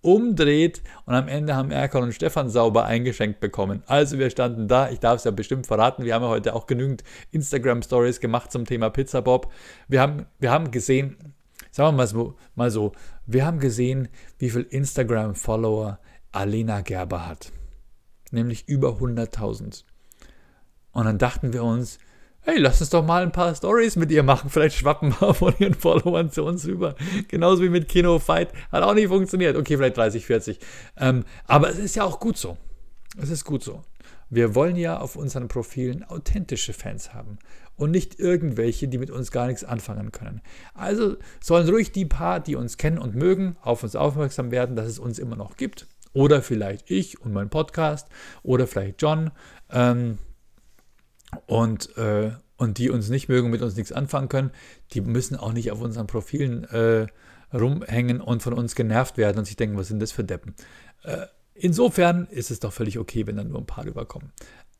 umdreht 0.00 0.82
und 1.06 1.14
am 1.14 1.28
Ende 1.28 1.56
haben 1.56 1.70
Erkan 1.70 2.04
und 2.04 2.12
Stefan 2.12 2.50
sauber 2.50 2.84
eingeschenkt 2.84 3.40
bekommen. 3.40 3.82
Also 3.86 4.18
wir 4.18 4.30
standen 4.30 4.68
da, 4.68 4.90
ich 4.90 5.00
darf 5.00 5.16
es 5.16 5.24
ja 5.24 5.30
bestimmt 5.30 5.66
verraten, 5.66 6.04
wir 6.04 6.14
haben 6.14 6.22
ja 6.22 6.28
heute 6.28 6.54
auch 6.54 6.66
genügend 6.66 7.02
Instagram-Stories 7.32 8.20
gemacht 8.20 8.52
zum 8.52 8.64
Thema 8.64 8.90
Pizza 8.90 9.22
Bob. 9.22 9.52
Wir 9.88 10.00
haben, 10.00 10.26
wir 10.38 10.50
haben 10.50 10.70
gesehen, 10.70 11.16
sagen 11.70 11.88
wir 11.88 11.96
mal 11.98 12.06
so, 12.06 12.36
mal 12.54 12.70
so, 12.70 12.92
wir 13.26 13.44
haben 13.44 13.58
gesehen, 13.58 14.08
wie 14.38 14.50
viel 14.50 14.62
Instagram-Follower 14.62 15.98
Alena 16.32 16.82
Gerber 16.82 17.26
hat. 17.26 17.52
Nämlich 18.30 18.68
über 18.68 18.98
100.000. 18.98 19.84
Und 20.92 21.04
dann 21.04 21.18
dachten 21.18 21.52
wir 21.52 21.64
uns, 21.64 21.98
hey, 22.48 22.58
lass 22.58 22.80
uns 22.80 22.88
doch 22.88 23.04
mal 23.04 23.22
ein 23.22 23.30
paar 23.30 23.54
Stories 23.54 23.96
mit 23.96 24.10
ihr 24.10 24.22
machen. 24.22 24.48
Vielleicht 24.48 24.76
schwappen 24.76 25.14
wir 25.20 25.34
von 25.34 25.52
ihren 25.58 25.74
Followern 25.74 26.30
zu 26.30 26.44
uns 26.44 26.66
rüber. 26.66 26.94
Genauso 27.28 27.62
wie 27.62 27.68
mit 27.68 27.88
Kino 27.88 28.18
Fight. 28.18 28.54
Hat 28.72 28.82
auch 28.82 28.94
nicht 28.94 29.08
funktioniert. 29.08 29.54
Okay, 29.54 29.76
vielleicht 29.76 29.98
30, 29.98 30.24
40. 30.24 30.58
Ähm, 30.96 31.24
aber 31.44 31.68
es 31.68 31.78
ist 31.78 31.94
ja 31.94 32.04
auch 32.04 32.18
gut 32.20 32.38
so. 32.38 32.56
Es 33.20 33.28
ist 33.28 33.44
gut 33.44 33.62
so. 33.62 33.82
Wir 34.30 34.54
wollen 34.54 34.76
ja 34.76 34.98
auf 34.98 35.14
unseren 35.14 35.48
Profilen 35.48 36.04
authentische 36.04 36.72
Fans 36.72 37.12
haben 37.12 37.38
und 37.76 37.90
nicht 37.90 38.18
irgendwelche, 38.18 38.88
die 38.88 38.96
mit 38.96 39.10
uns 39.10 39.30
gar 39.30 39.46
nichts 39.46 39.64
anfangen 39.64 40.10
können. 40.10 40.40
Also 40.72 41.16
sollen 41.40 41.68
ruhig 41.68 41.92
die 41.92 42.06
paar, 42.06 42.40
die 42.40 42.56
uns 42.56 42.78
kennen 42.78 42.98
und 42.98 43.14
mögen, 43.14 43.56
auf 43.60 43.82
uns 43.82 43.94
aufmerksam 43.94 44.50
werden, 44.50 44.74
dass 44.74 44.86
es 44.86 44.98
uns 44.98 45.18
immer 45.18 45.36
noch 45.36 45.58
gibt. 45.58 45.86
Oder 46.14 46.40
vielleicht 46.40 46.90
ich 46.90 47.20
und 47.20 47.34
mein 47.34 47.50
Podcast 47.50 48.08
oder 48.42 48.66
vielleicht 48.66 49.02
John. 49.02 49.32
Ähm, 49.70 50.16
und, 51.46 51.96
äh, 51.96 52.32
und 52.56 52.78
die 52.78 52.90
uns 52.90 53.08
nicht 53.08 53.28
mögen, 53.28 53.50
mit 53.50 53.62
uns 53.62 53.76
nichts 53.76 53.92
anfangen 53.92 54.28
können, 54.28 54.50
die 54.92 55.00
müssen 55.00 55.36
auch 55.36 55.52
nicht 55.52 55.70
auf 55.70 55.80
unseren 55.80 56.06
Profilen 56.06 56.64
äh, 56.64 57.06
rumhängen 57.52 58.20
und 58.20 58.42
von 58.42 58.52
uns 58.52 58.74
genervt 58.74 59.16
werden 59.16 59.38
und 59.38 59.44
sich 59.44 59.56
denken, 59.56 59.76
was 59.76 59.88
sind 59.88 60.00
das 60.00 60.12
für 60.12 60.24
Deppen. 60.24 60.54
Äh, 61.04 61.26
insofern 61.54 62.26
ist 62.30 62.50
es 62.50 62.60
doch 62.60 62.72
völlig 62.72 62.98
okay, 62.98 63.26
wenn 63.26 63.36
dann 63.36 63.48
nur 63.48 63.58
ein 63.58 63.66
paar 63.66 63.84
rüberkommen. 63.84 64.32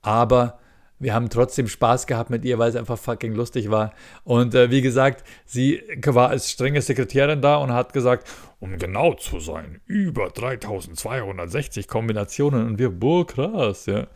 Aber 0.03 0.59
wir 1.01 1.15
haben 1.15 1.31
trotzdem 1.31 1.69
Spaß 1.69 2.07
gehabt 2.07 2.31
mit 2.31 2.45
ihr, 2.45 2.59
weil 2.59 2.71
es 2.71 2.77
einfach 2.77 2.99
fucking 2.99 3.33
lustig 3.33 3.71
war. 3.71 3.93
Und 4.25 4.55
äh, 4.55 4.71
wie 4.71 4.83
gesagt, 4.83 5.25
sie 5.45 5.83
war 6.05 6.31
als 6.31 6.51
strenge 6.51 6.83
Sekretärin 6.83 7.41
da 7.41 7.57
und 7.57 7.73
hat 7.73 7.93
gesagt, 7.93 8.29
um 8.59 8.77
genau 8.79 9.15
zu 9.15 9.39
sein, 9.39 9.81
über 9.87 10.31
3260 10.31 11.87
Kombinationen. 11.87 12.67
Und 12.67 12.79
wir, 12.79 12.91
boah, 12.91 13.27
krass, 13.27 13.87
ja. 13.87 14.09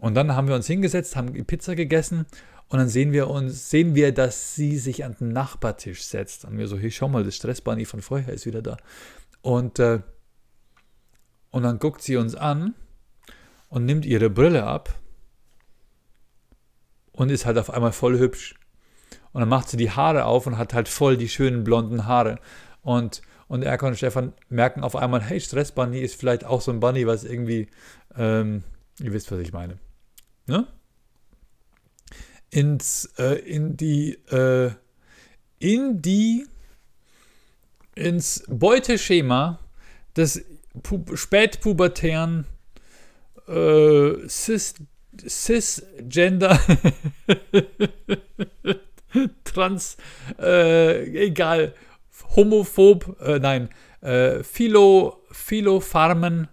Und 0.00 0.14
dann 0.14 0.34
haben 0.34 0.48
wir 0.48 0.54
uns 0.54 0.66
hingesetzt, 0.66 1.16
haben 1.16 1.32
Pizza 1.44 1.74
gegessen 1.74 2.26
und 2.68 2.78
dann 2.78 2.88
sehen 2.88 3.12
wir 3.12 3.28
uns, 3.28 3.70
sehen 3.70 3.94
wir, 3.94 4.12
dass 4.12 4.54
sie 4.54 4.76
sich 4.76 5.04
an 5.04 5.16
den 5.18 5.32
Nachbartisch 5.32 6.04
setzt. 6.04 6.44
Und 6.44 6.56
wir 6.56 6.68
so, 6.68 6.78
hey, 6.78 6.90
schau 6.90 7.08
mal, 7.08 7.24
das 7.24 7.34
Stressbunny 7.36 7.84
von 7.84 8.00
vorher 8.00 8.32
ist 8.32 8.46
wieder 8.46 8.62
da. 8.62 8.76
Und, 9.42 9.78
äh, 9.80 10.00
und 11.50 11.62
dann 11.64 11.78
guckt 11.78 12.02
sie 12.02 12.16
uns 12.16 12.36
an 12.36 12.74
und 13.68 13.86
nimmt 13.86 14.06
ihre 14.06 14.30
Brille 14.30 14.64
ab 14.64 14.94
und 17.12 17.30
ist 17.30 17.44
halt 17.44 17.58
auf 17.58 17.70
einmal 17.70 17.92
voll 17.92 18.18
hübsch. 18.18 18.54
Und 19.32 19.40
dann 19.40 19.48
macht 19.48 19.68
sie 19.68 19.76
die 19.76 19.90
Haare 19.90 20.26
auf 20.26 20.46
und 20.46 20.58
hat 20.58 20.74
halt 20.74 20.88
voll 20.88 21.16
die 21.16 21.28
schönen 21.28 21.64
blonden 21.64 22.06
Haare. 22.06 22.38
Und, 22.82 23.22
und 23.48 23.62
Erkan 23.64 23.88
und 23.88 23.96
Stefan 23.96 24.32
merken 24.48 24.84
auf 24.84 24.94
einmal, 24.94 25.22
hey, 25.22 25.40
Stressbunny 25.40 26.00
ist 26.00 26.14
vielleicht 26.14 26.44
auch 26.44 26.60
so 26.60 26.70
ein 26.70 26.80
Bunny, 26.80 27.06
was 27.06 27.24
irgendwie, 27.24 27.68
ähm, 28.14 28.62
ihr 29.00 29.12
wisst, 29.12 29.32
was 29.32 29.40
ich 29.40 29.52
meine 29.52 29.78
ne? 30.48 30.66
ins, 32.50 33.06
äh, 33.18 33.38
in 33.40 33.76
die, 33.76 34.14
äh, 34.30 34.70
in 35.58 36.00
die, 36.00 36.46
ins 37.94 38.44
Beuteschema 38.48 39.58
des 40.16 40.44
spätpubertären 41.14 42.46
äh, 43.46 44.28
Cis, 44.28 44.74
Cisgender 45.26 46.58
Trans, 49.44 49.96
äh, 50.38 51.24
egal, 51.26 51.74
homophob, 52.36 53.20
äh, 53.20 53.38
nein, 53.38 53.70
äh, 54.00 54.42
Philo, 54.42 55.24
Philofarmen, 55.32 56.48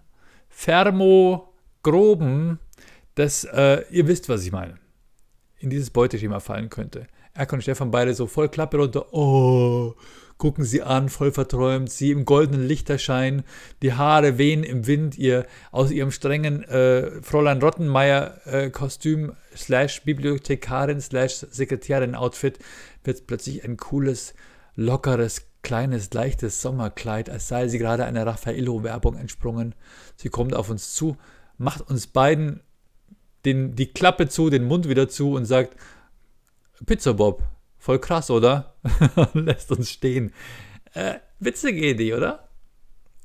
Thermo, 0.50 1.52
groben 1.82 2.58
dass 3.16 3.44
äh, 3.44 3.82
ihr 3.90 4.06
wisst, 4.06 4.28
was 4.28 4.44
ich 4.44 4.52
meine, 4.52 4.76
in 5.58 5.70
dieses 5.70 5.90
Beuteschema 5.90 6.38
fallen 6.38 6.70
könnte. 6.70 7.08
Erkan 7.34 7.58
und 7.58 7.62
Stefan 7.62 7.90
beide 7.90 8.14
so 8.14 8.26
voll 8.26 8.48
Klappe 8.48 8.78
runter, 8.78 9.12
oh, 9.12 9.94
gucken 10.38 10.64
sie 10.64 10.82
an, 10.82 11.08
voll 11.08 11.32
verträumt, 11.32 11.90
sie 11.90 12.10
im 12.10 12.24
goldenen 12.24 12.66
Lichterschein, 12.66 13.42
die 13.82 13.94
Haare 13.94 14.38
wehen 14.38 14.64
im 14.64 14.86
Wind, 14.86 15.16
ihr 15.18 15.46
aus 15.70 15.90
ihrem 15.90 16.10
strengen 16.10 16.62
äh, 16.64 17.22
Fräulein 17.22 17.60
Rottenmeier 17.60 18.46
äh, 18.46 18.70
slash 19.54 20.02
Bibliothekarin 20.02 21.00
slash 21.00 21.46
Sekretärin 21.50 22.14
Outfit 22.14 22.58
wird 23.04 23.26
plötzlich 23.26 23.64
ein 23.64 23.76
cooles, 23.76 24.34
lockeres, 24.74 25.46
kleines, 25.62 26.12
leichtes 26.12 26.60
Sommerkleid, 26.60 27.30
als 27.30 27.48
sei 27.48 27.68
sie 27.68 27.78
gerade 27.78 28.04
einer 28.04 28.26
Raffaello-Werbung 28.26 29.16
entsprungen. 29.16 29.74
Sie 30.16 30.28
kommt 30.28 30.54
auf 30.54 30.70
uns 30.70 30.94
zu, 30.94 31.16
macht 31.58 31.88
uns 31.88 32.06
beiden 32.06 32.60
den, 33.46 33.74
die 33.74 33.86
Klappe 33.86 34.28
zu, 34.28 34.50
den 34.50 34.64
Mund 34.64 34.88
wieder 34.88 35.08
zu 35.08 35.32
und 35.34 35.46
sagt, 35.46 35.76
Pizza 36.84 37.14
Bob, 37.14 37.42
voll 37.78 37.98
krass, 37.98 38.30
oder? 38.30 38.74
Lässt 39.32 39.72
uns 39.72 39.90
stehen. 39.90 40.32
Äh, 40.92 41.14
witzige 41.38 41.88
Idee, 41.88 42.14
oder? 42.14 42.48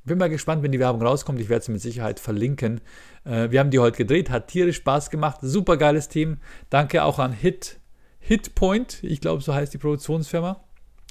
Bin 0.04 0.18
mal 0.18 0.30
gespannt, 0.30 0.64
wenn 0.64 0.72
die 0.72 0.80
Werbung 0.80 1.04
rauskommt. 1.04 1.40
Ich 1.40 1.50
werde 1.50 1.66
sie 1.66 1.72
mit 1.72 1.82
Sicherheit 1.82 2.20
verlinken. 2.20 2.82
Äh, 3.24 3.52
wir 3.52 3.60
haben 3.60 3.70
die 3.70 3.80
heute 3.80 3.98
gedreht, 3.98 4.30
hat 4.30 4.48
tierisch 4.48 4.78
Spaß 4.78 5.10
gemacht. 5.10 5.40
Super 5.42 5.78
geiles 5.78 6.08
Team. 6.08 6.38
Danke 6.70 7.04
auch 7.04 7.20
an 7.20 7.34
Hit, 7.34 7.80
Hitpoint, 8.20 9.04
ich 9.04 9.20
glaube, 9.20 9.42
so 9.42 9.54
heißt 9.54 9.74
die 9.74 9.78
Produktionsfirma. 9.78 10.64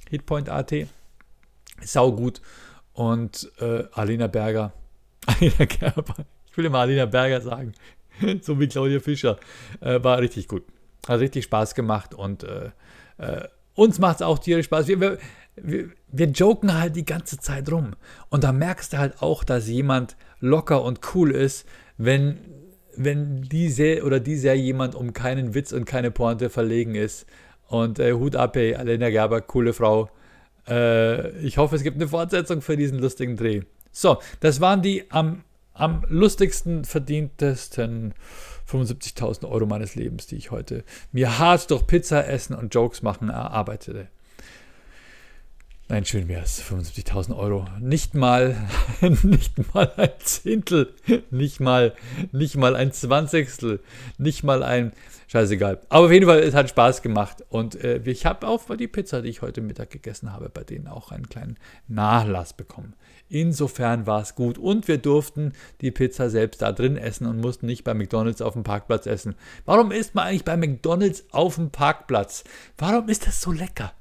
Hitpoint.at. 0.08 0.72
Sau 1.82 2.12
gut. 2.12 2.40
Und 2.92 3.50
äh, 3.60 3.84
Alina 3.92 4.26
Berger. 4.26 4.72
Alina 5.26 5.64
Gerber. 5.66 6.16
Ich 6.50 6.56
will 6.56 6.64
immer 6.64 6.78
Alina 6.78 7.06
Berger 7.06 7.40
sagen. 7.40 7.72
so 8.42 8.58
wie 8.60 8.68
Claudia 8.68 9.00
Fischer. 9.00 9.38
Äh, 9.80 10.02
war 10.02 10.18
richtig 10.18 10.48
gut. 10.48 10.64
Hat 11.06 11.20
richtig 11.20 11.44
Spaß 11.44 11.74
gemacht 11.74 12.14
und 12.14 12.44
äh, 12.44 12.70
äh, 13.18 13.48
uns 13.74 13.98
macht 13.98 14.16
es 14.16 14.22
auch 14.22 14.38
tierisch 14.38 14.66
Spaß. 14.66 14.88
Wir, 14.88 15.00
wir, 15.00 15.18
wir, 15.56 15.88
wir 16.08 16.26
joken 16.26 16.78
halt 16.78 16.96
die 16.96 17.04
ganze 17.04 17.38
Zeit 17.38 17.70
rum. 17.70 17.92
Und 18.28 18.44
da 18.44 18.52
merkst 18.52 18.92
du 18.92 18.98
halt 18.98 19.22
auch, 19.22 19.44
dass 19.44 19.68
jemand 19.68 20.16
locker 20.40 20.82
und 20.82 21.00
cool 21.14 21.30
ist, 21.30 21.66
wenn, 21.96 22.38
wenn 22.96 23.42
diese 23.42 24.04
oder 24.04 24.20
dieser 24.20 24.54
jemand 24.54 24.94
um 24.94 25.12
keinen 25.12 25.54
Witz 25.54 25.72
und 25.72 25.84
keine 25.84 26.10
Pointe 26.10 26.50
verlegen 26.50 26.94
ist. 26.94 27.26
Und 27.68 27.98
äh, 27.98 28.12
Hut 28.12 28.36
ab, 28.36 28.56
ey, 28.56 28.74
Alena 28.74 29.10
Gerber, 29.10 29.40
coole 29.40 29.72
Frau. 29.72 30.10
Äh, 30.68 31.30
ich 31.38 31.56
hoffe, 31.56 31.76
es 31.76 31.82
gibt 31.82 31.96
eine 31.96 32.08
Fortsetzung 32.08 32.62
für 32.62 32.76
diesen 32.76 32.98
lustigen 32.98 33.36
Dreh. 33.36 33.62
So, 33.92 34.18
das 34.40 34.60
waren 34.60 34.82
die 34.82 35.10
am 35.10 35.42
am 35.72 36.04
lustigsten 36.08 36.84
verdientesten 36.84 38.14
75.000 38.68 39.48
Euro 39.48 39.66
meines 39.66 39.94
Lebens, 39.94 40.26
die 40.26 40.36
ich 40.36 40.50
heute 40.50 40.84
mir 41.12 41.38
hart 41.38 41.70
durch 41.70 41.86
Pizza 41.86 42.26
essen 42.26 42.54
und 42.54 42.74
Jokes 42.74 43.02
machen 43.02 43.30
erarbeitete. 43.30 44.08
Nein, 45.90 46.04
schön 46.04 46.28
wäre 46.28 46.44
es. 46.44 46.62
75.000 46.62 47.36
Euro. 47.36 47.66
Nicht 47.80 48.14
mal, 48.14 48.54
nicht 49.00 49.74
mal 49.74 49.92
ein 49.96 50.12
Zehntel, 50.20 50.94
nicht 51.32 51.58
mal, 51.58 51.94
nicht 52.30 52.56
mal 52.56 52.76
ein 52.76 52.92
Zwanzigstel, 52.92 53.80
nicht 54.16 54.44
mal 54.44 54.62
ein, 54.62 54.92
scheißegal. 55.26 55.80
Aber 55.88 56.06
auf 56.06 56.12
jeden 56.12 56.26
Fall, 56.26 56.38
es 56.44 56.54
hat 56.54 56.70
Spaß 56.70 57.02
gemacht. 57.02 57.44
Und 57.48 57.74
äh, 57.82 58.00
ich 58.04 58.24
habe 58.24 58.46
auch 58.46 58.62
bei 58.62 58.76
die 58.76 58.86
Pizza, 58.86 59.20
die 59.20 59.30
ich 59.30 59.42
heute 59.42 59.62
Mittag 59.62 59.90
gegessen 59.90 60.32
habe, 60.32 60.48
bei 60.48 60.62
denen 60.62 60.86
auch 60.86 61.10
einen 61.10 61.28
kleinen 61.28 61.56
Nachlass 61.88 62.52
bekommen. 62.52 62.94
Insofern 63.28 64.06
war 64.06 64.22
es 64.22 64.36
gut. 64.36 64.58
Und 64.58 64.86
wir 64.86 64.98
durften 64.98 65.54
die 65.80 65.90
Pizza 65.90 66.30
selbst 66.30 66.62
da 66.62 66.70
drin 66.70 66.98
essen 66.98 67.26
und 67.26 67.40
mussten 67.40 67.66
nicht 67.66 67.82
bei 67.82 67.94
McDonalds 67.94 68.42
auf 68.42 68.52
dem 68.52 68.62
Parkplatz 68.62 69.06
essen. 69.06 69.34
Warum 69.64 69.90
isst 69.90 70.14
man 70.14 70.28
eigentlich 70.28 70.44
bei 70.44 70.56
McDonalds 70.56 71.24
auf 71.32 71.56
dem 71.56 71.70
Parkplatz? 71.70 72.44
Warum 72.78 73.08
ist 73.08 73.26
das 73.26 73.40
so 73.40 73.50
lecker? 73.50 73.92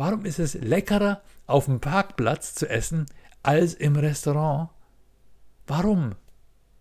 Warum 0.00 0.24
ist 0.24 0.38
es 0.38 0.54
leckerer, 0.54 1.20
auf 1.46 1.66
dem 1.66 1.78
Parkplatz 1.78 2.54
zu 2.54 2.66
essen, 2.66 3.04
als 3.42 3.74
im 3.74 3.96
Restaurant? 3.96 4.70
Warum? 5.66 6.14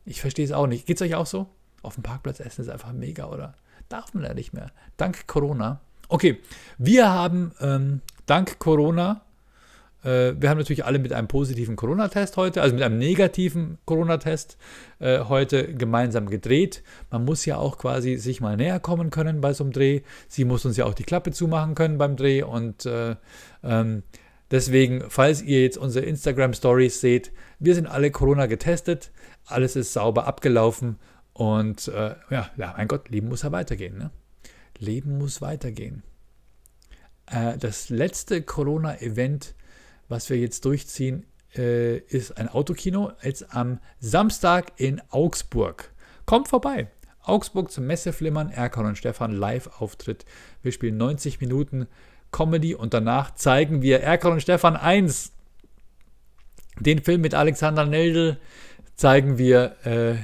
Ich 0.06 0.22
verstehe 0.22 0.46
es 0.46 0.54
auch 0.54 0.68
nicht. 0.68 0.86
Geht 0.86 0.96
es 0.96 1.02
euch 1.02 1.16
auch 1.16 1.26
so? 1.26 1.48
Auf 1.82 1.96
dem 1.96 2.04
Parkplatz 2.04 2.40
essen 2.40 2.62
ist 2.62 2.70
einfach 2.70 2.94
mega, 2.94 3.26
oder? 3.26 3.56
Darf 3.90 4.14
man 4.14 4.24
ja 4.24 4.34
nicht 4.34 4.54
mehr. 4.54 4.72
Dank 4.96 5.28
Corona. 5.28 5.82
Okay, 6.08 6.40
wir 6.78 7.10
haben 7.10 7.52
ähm, 7.60 8.00
dank 8.26 8.58
Corona 8.58 9.20
wir 10.04 10.50
haben 10.50 10.58
natürlich 10.58 10.86
alle 10.86 11.00
mit 11.00 11.12
einem 11.12 11.28
positiven 11.28 11.76
Corona-Test 11.76 12.38
heute, 12.38 12.62
also 12.62 12.74
mit 12.74 12.84
einem 12.84 12.98
negativen 12.98 13.78
Corona-Test 13.86 14.58
äh, 15.00 15.20
heute 15.26 15.74
gemeinsam 15.74 16.30
gedreht. 16.30 16.84
Man 17.12 17.26
muss 17.26 17.46
ja 17.46 17.58
auch 17.58 17.78
quasi 17.78 18.16
sich 18.16 18.40
mal 18.40 18.56
näher 18.56 18.80
kommen 18.80 19.10
können 19.10 19.42
bei 19.42 19.54
so 19.54 19.64
einem 19.64 19.74
Dreh. 19.74 20.02
Sie 20.28 20.46
muss 20.46 20.66
uns 20.66 20.78
ja 20.78 20.86
auch 20.86 20.94
die 20.94 21.04
Klappe 21.04 21.32
zumachen 21.32 21.76
können 21.76 21.98
beim 21.98 22.16
Dreh 22.16 22.44
und 22.44 22.86
äh, 22.86 23.16
ähm, 23.64 24.04
deswegen, 24.52 25.04
falls 25.10 25.42
ihr 25.42 25.64
jetzt 25.64 25.78
unsere 25.78 26.06
Instagram-Stories 26.06 27.02
seht, 27.02 27.32
wir 27.60 27.76
sind 27.76 27.88
alle 27.88 28.12
Corona 28.12 28.46
getestet, 28.46 29.12
alles 29.46 29.76
ist 29.76 29.92
sauber 29.92 30.28
abgelaufen 30.28 30.98
und 31.34 31.90
äh, 31.90 32.16
ja, 32.30 32.50
ja, 32.58 32.74
mein 32.78 32.88
Gott, 32.88 33.10
Leben 33.10 33.30
muss 33.30 33.44
ja 33.44 33.52
weitergehen. 33.52 33.98
Ne? 33.98 34.12
Leben 34.78 35.18
muss 35.18 35.42
weitergehen. 35.42 36.04
Äh, 37.28 37.58
das 37.58 37.90
letzte 37.90 38.42
Corona-Event 38.42 39.56
was 40.10 40.30
wir 40.30 40.38
jetzt 40.38 40.66
durchziehen, 40.66 41.26
äh, 41.56 41.98
ist 41.98 42.38
ein 42.38 42.50
Autokino. 42.50 43.12
Jetzt 43.22 43.56
am 43.56 43.80
Samstag 44.00 44.74
in 44.78 45.02
Augsburg. 45.10 45.92
Kommt 46.26 46.48
vorbei. 46.48 46.88
Augsburg 47.22 47.72
zum 47.72 47.86
Messeflimmern, 47.86 48.50
Erkan 48.50 48.86
und 48.86 48.98
Stefan 48.98 49.32
Live-Auftritt. 49.32 50.26
Wir 50.64 50.72
spielen 50.72 50.98
90 50.98 51.40
Minuten 51.40 51.88
Comedy 52.32 52.76
und 52.76 52.94
danach 52.94 53.36
zeigen 53.36 53.82
wir 53.82 54.02
Erkan 54.02 54.34
und 54.34 54.42
Stefan 54.42 54.76
1. 54.76 55.32
Den 56.80 57.04
Film 57.04 57.22
mit 57.22 57.34
Alexander 57.34 57.86
Neldl 57.86 58.38
zeigen 58.96 59.38
wir 59.38 59.76
äh, 59.86 60.16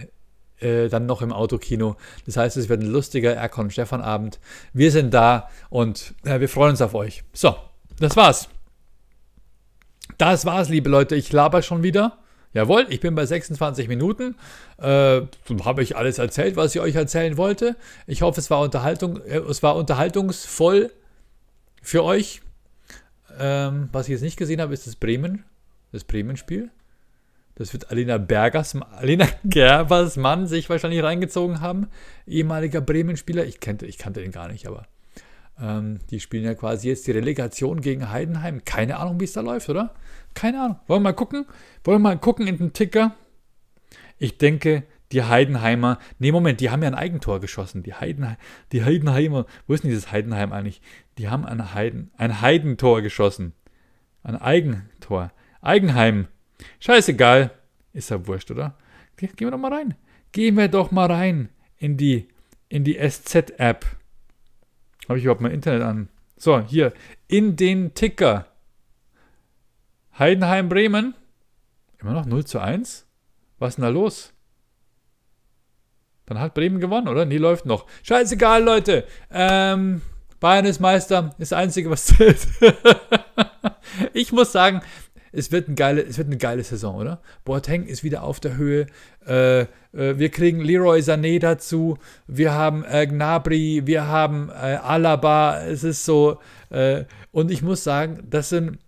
äh, 0.60 0.90
dann 0.90 1.06
noch 1.06 1.22
im 1.22 1.34
Autokino. 1.34 1.96
Das 2.26 2.38
heißt, 2.38 2.58
es 2.58 2.70
wird 2.70 2.82
ein 2.82 2.88
lustiger 2.88 3.34
Erkan 3.34 3.66
und 3.66 3.72
Stefan 3.72 4.02
Abend. 4.02 4.40
Wir 4.74 4.92
sind 4.92 5.14
da 5.14 5.50
und 5.70 6.14
äh, 6.24 6.40
wir 6.40 6.50
freuen 6.50 6.72
uns 6.72 6.82
auf 6.82 6.94
euch. 6.94 7.24
So, 7.34 7.56
das 8.00 8.16
war's. 8.16 8.50
Das 10.18 10.46
war's, 10.46 10.70
liebe 10.70 10.90
Leute. 10.90 11.16
Ich 11.16 11.32
laber 11.32 11.62
schon 11.62 11.84
wieder. 11.84 12.20
Jawohl, 12.54 12.86
ich 12.90 13.02
bin 13.02 13.16
bei 13.16 13.26
26 13.26 13.90
Minuten. 13.90 14.36
Äh, 14.78 15.22
Habe 15.64 15.84
ich 15.84 15.98
alles 15.98 16.20
erzählt, 16.20 16.56
was 16.56 16.74
ich 16.74 16.80
euch 16.80 16.96
erzählen 16.96 17.36
wollte. 17.36 17.76
Ich 18.08 18.22
hoffe, 18.22 18.40
es 18.40 18.50
war, 18.50 18.62
Unterhaltung, 18.62 19.22
äh, 19.26 19.40
es 19.40 19.62
war 19.62 19.76
unterhaltungsvoll 19.76 20.92
für 21.82 22.04
euch. 22.04 22.42
Ähm, 23.38 23.90
was 23.92 24.08
ich 24.08 24.14
jetzt 24.14 24.22
nicht 24.22 24.38
gesehen 24.38 24.62
habe, 24.62 24.74
ist 24.74 24.88
das 24.88 24.96
Bremen. 24.96 25.44
Das 25.92 26.06
Bremen-Spiel. 26.06 26.72
Das 27.56 27.74
wird 27.74 27.92
Alina 27.92 28.18
Bergers, 28.18 28.76
Alina 28.76 29.28
Gerbers 29.44 30.16
Mann 30.16 30.48
sich 30.48 30.70
wahrscheinlich 30.70 31.04
reingezogen 31.04 31.60
haben. 31.60 31.88
Ehemaliger 32.26 32.80
Bremen-Spieler. 32.80 33.46
Ich, 33.46 33.56
ich 33.56 33.98
kannte 33.98 34.22
den 34.22 34.32
gar 34.32 34.50
nicht, 34.50 34.66
aber 34.66 34.88
ähm, 35.60 36.00
die 36.10 36.20
spielen 36.20 36.44
ja 36.44 36.54
quasi 36.54 36.90
jetzt 36.90 37.08
die 37.08 37.12
Relegation 37.12 37.82
gegen 37.82 38.10
Heidenheim. 38.10 38.64
Keine 38.66 38.98
Ahnung, 38.98 39.20
wie 39.20 39.26
es 39.26 39.34
da 39.34 39.42
läuft, 39.42 39.70
oder? 39.70 39.94
Keine 40.34 40.62
Ahnung. 40.62 40.80
Wollen 40.88 41.02
wir 41.02 41.10
mal 41.10 41.14
gucken? 41.14 41.46
Wollen 41.84 42.02
wir 42.02 42.10
mal 42.10 42.20
gucken 42.20 42.48
in 42.48 42.58
den 42.58 42.74
Ticker? 42.74 43.16
Ich 44.18 44.38
denke, 44.38 44.84
die 45.12 45.24
Heidenheimer. 45.24 46.00
Nee, 46.20 46.32
Moment, 46.32 46.60
die 46.60 46.70
haben 46.70 46.82
ja 46.82 46.90
ein 46.90 46.96
Eigentor 46.96 47.40
geschossen. 47.40 47.84
Die, 47.84 47.94
Heiden, 47.94 48.36
die 48.72 48.84
Heidenheimer. 48.84 49.46
Wo 49.68 49.74
ist 49.74 49.84
denn 49.84 49.90
dieses 49.90 50.12
Heidenheim 50.12 50.52
eigentlich? 50.52 50.82
Die 51.18 51.30
haben 51.30 51.46
ein, 51.46 51.74
Heiden, 51.74 52.12
ein 52.18 52.42
Heidentor 52.42 53.02
geschossen. 53.02 53.54
Ein 54.24 54.36
Eigentor. 54.36 55.32
Eigenheim. 55.62 56.28
Scheißegal. 56.80 57.52
Ist 57.94 58.10
ja 58.10 58.28
wurscht, 58.28 58.52
oder? 58.52 58.76
Gehen 59.16 59.32
wir 59.38 59.52
doch 59.52 59.58
mal 59.58 59.74
rein. 59.74 59.96
Gehen 60.32 60.58
wir 60.58 60.68
doch 60.68 60.92
mal 60.92 61.10
rein 61.10 61.50
in 61.78 61.96
die, 61.96 62.28
in 62.68 62.84
die 62.84 62.98
SZ-App. 62.98 63.86
Habe 65.08 65.20
ich 65.20 65.26
überhaupt 65.26 65.42
mein 65.42 65.52
Internet 65.52 65.84
an? 65.84 66.10
So, 66.38 66.60
hier. 66.60 66.94
In 67.28 67.56
den 67.56 67.94
Ticker. 67.94 68.48
Heidenheim 70.18 70.70
Bremen. 70.70 71.14
Immer 72.00 72.14
noch 72.14 72.26
0 72.26 72.46
zu 72.46 72.60
1? 72.60 73.06
Was 73.60 73.70
ist 73.70 73.76
denn 73.76 73.84
da 73.84 73.90
los? 73.90 74.34
Dann 76.26 76.40
hat 76.40 76.54
Bremen 76.54 76.80
gewonnen, 76.80 77.08
oder? 77.08 77.26
Nee, 77.26 77.38
läuft 77.38 77.66
noch. 77.66 77.86
Scheißegal, 78.04 78.64
Leute. 78.64 79.06
Ähm, 79.32 80.02
Bayern 80.40 80.66
ist 80.66 80.80
Meister. 80.80 81.36
Ist 81.38 81.52
das 81.52 81.60
Einzige, 81.60 81.90
was 81.90 82.06
zählt. 82.08 82.48
ich 84.14 84.32
muss 84.32 84.52
sagen, 84.52 84.82
es 85.32 85.52
wird, 85.52 85.68
ein 85.68 85.76
geile, 85.76 86.02
es 86.02 86.18
wird 86.18 86.28
eine 86.28 86.38
geile 86.38 86.64
Saison, 86.64 86.96
oder? 86.96 87.22
Boateng 87.44 87.86
ist 87.86 88.04
wieder 88.04 88.24
auf 88.24 88.40
der 88.40 88.56
Höhe. 88.56 88.88
Äh, 89.26 89.68
wir 89.96 90.30
kriegen 90.30 90.62
Leroy 90.62 91.00
Sané 91.00 91.40
dazu. 91.40 91.98
Wir 92.28 92.54
haben 92.54 92.84
äh, 92.86 93.08
Gnabry, 93.08 93.84
wir 93.86 94.08
haben 94.08 94.50
äh, 94.50 94.78
Alaba. 94.82 95.64
Es 95.64 95.84
ist 95.84 96.06
so. 96.06 96.40
Äh, 96.70 97.06
und 97.32 97.52
ich 97.52 97.62
muss 97.62 97.84
sagen, 97.84 98.24
das 98.30 98.50
sind 98.50 98.80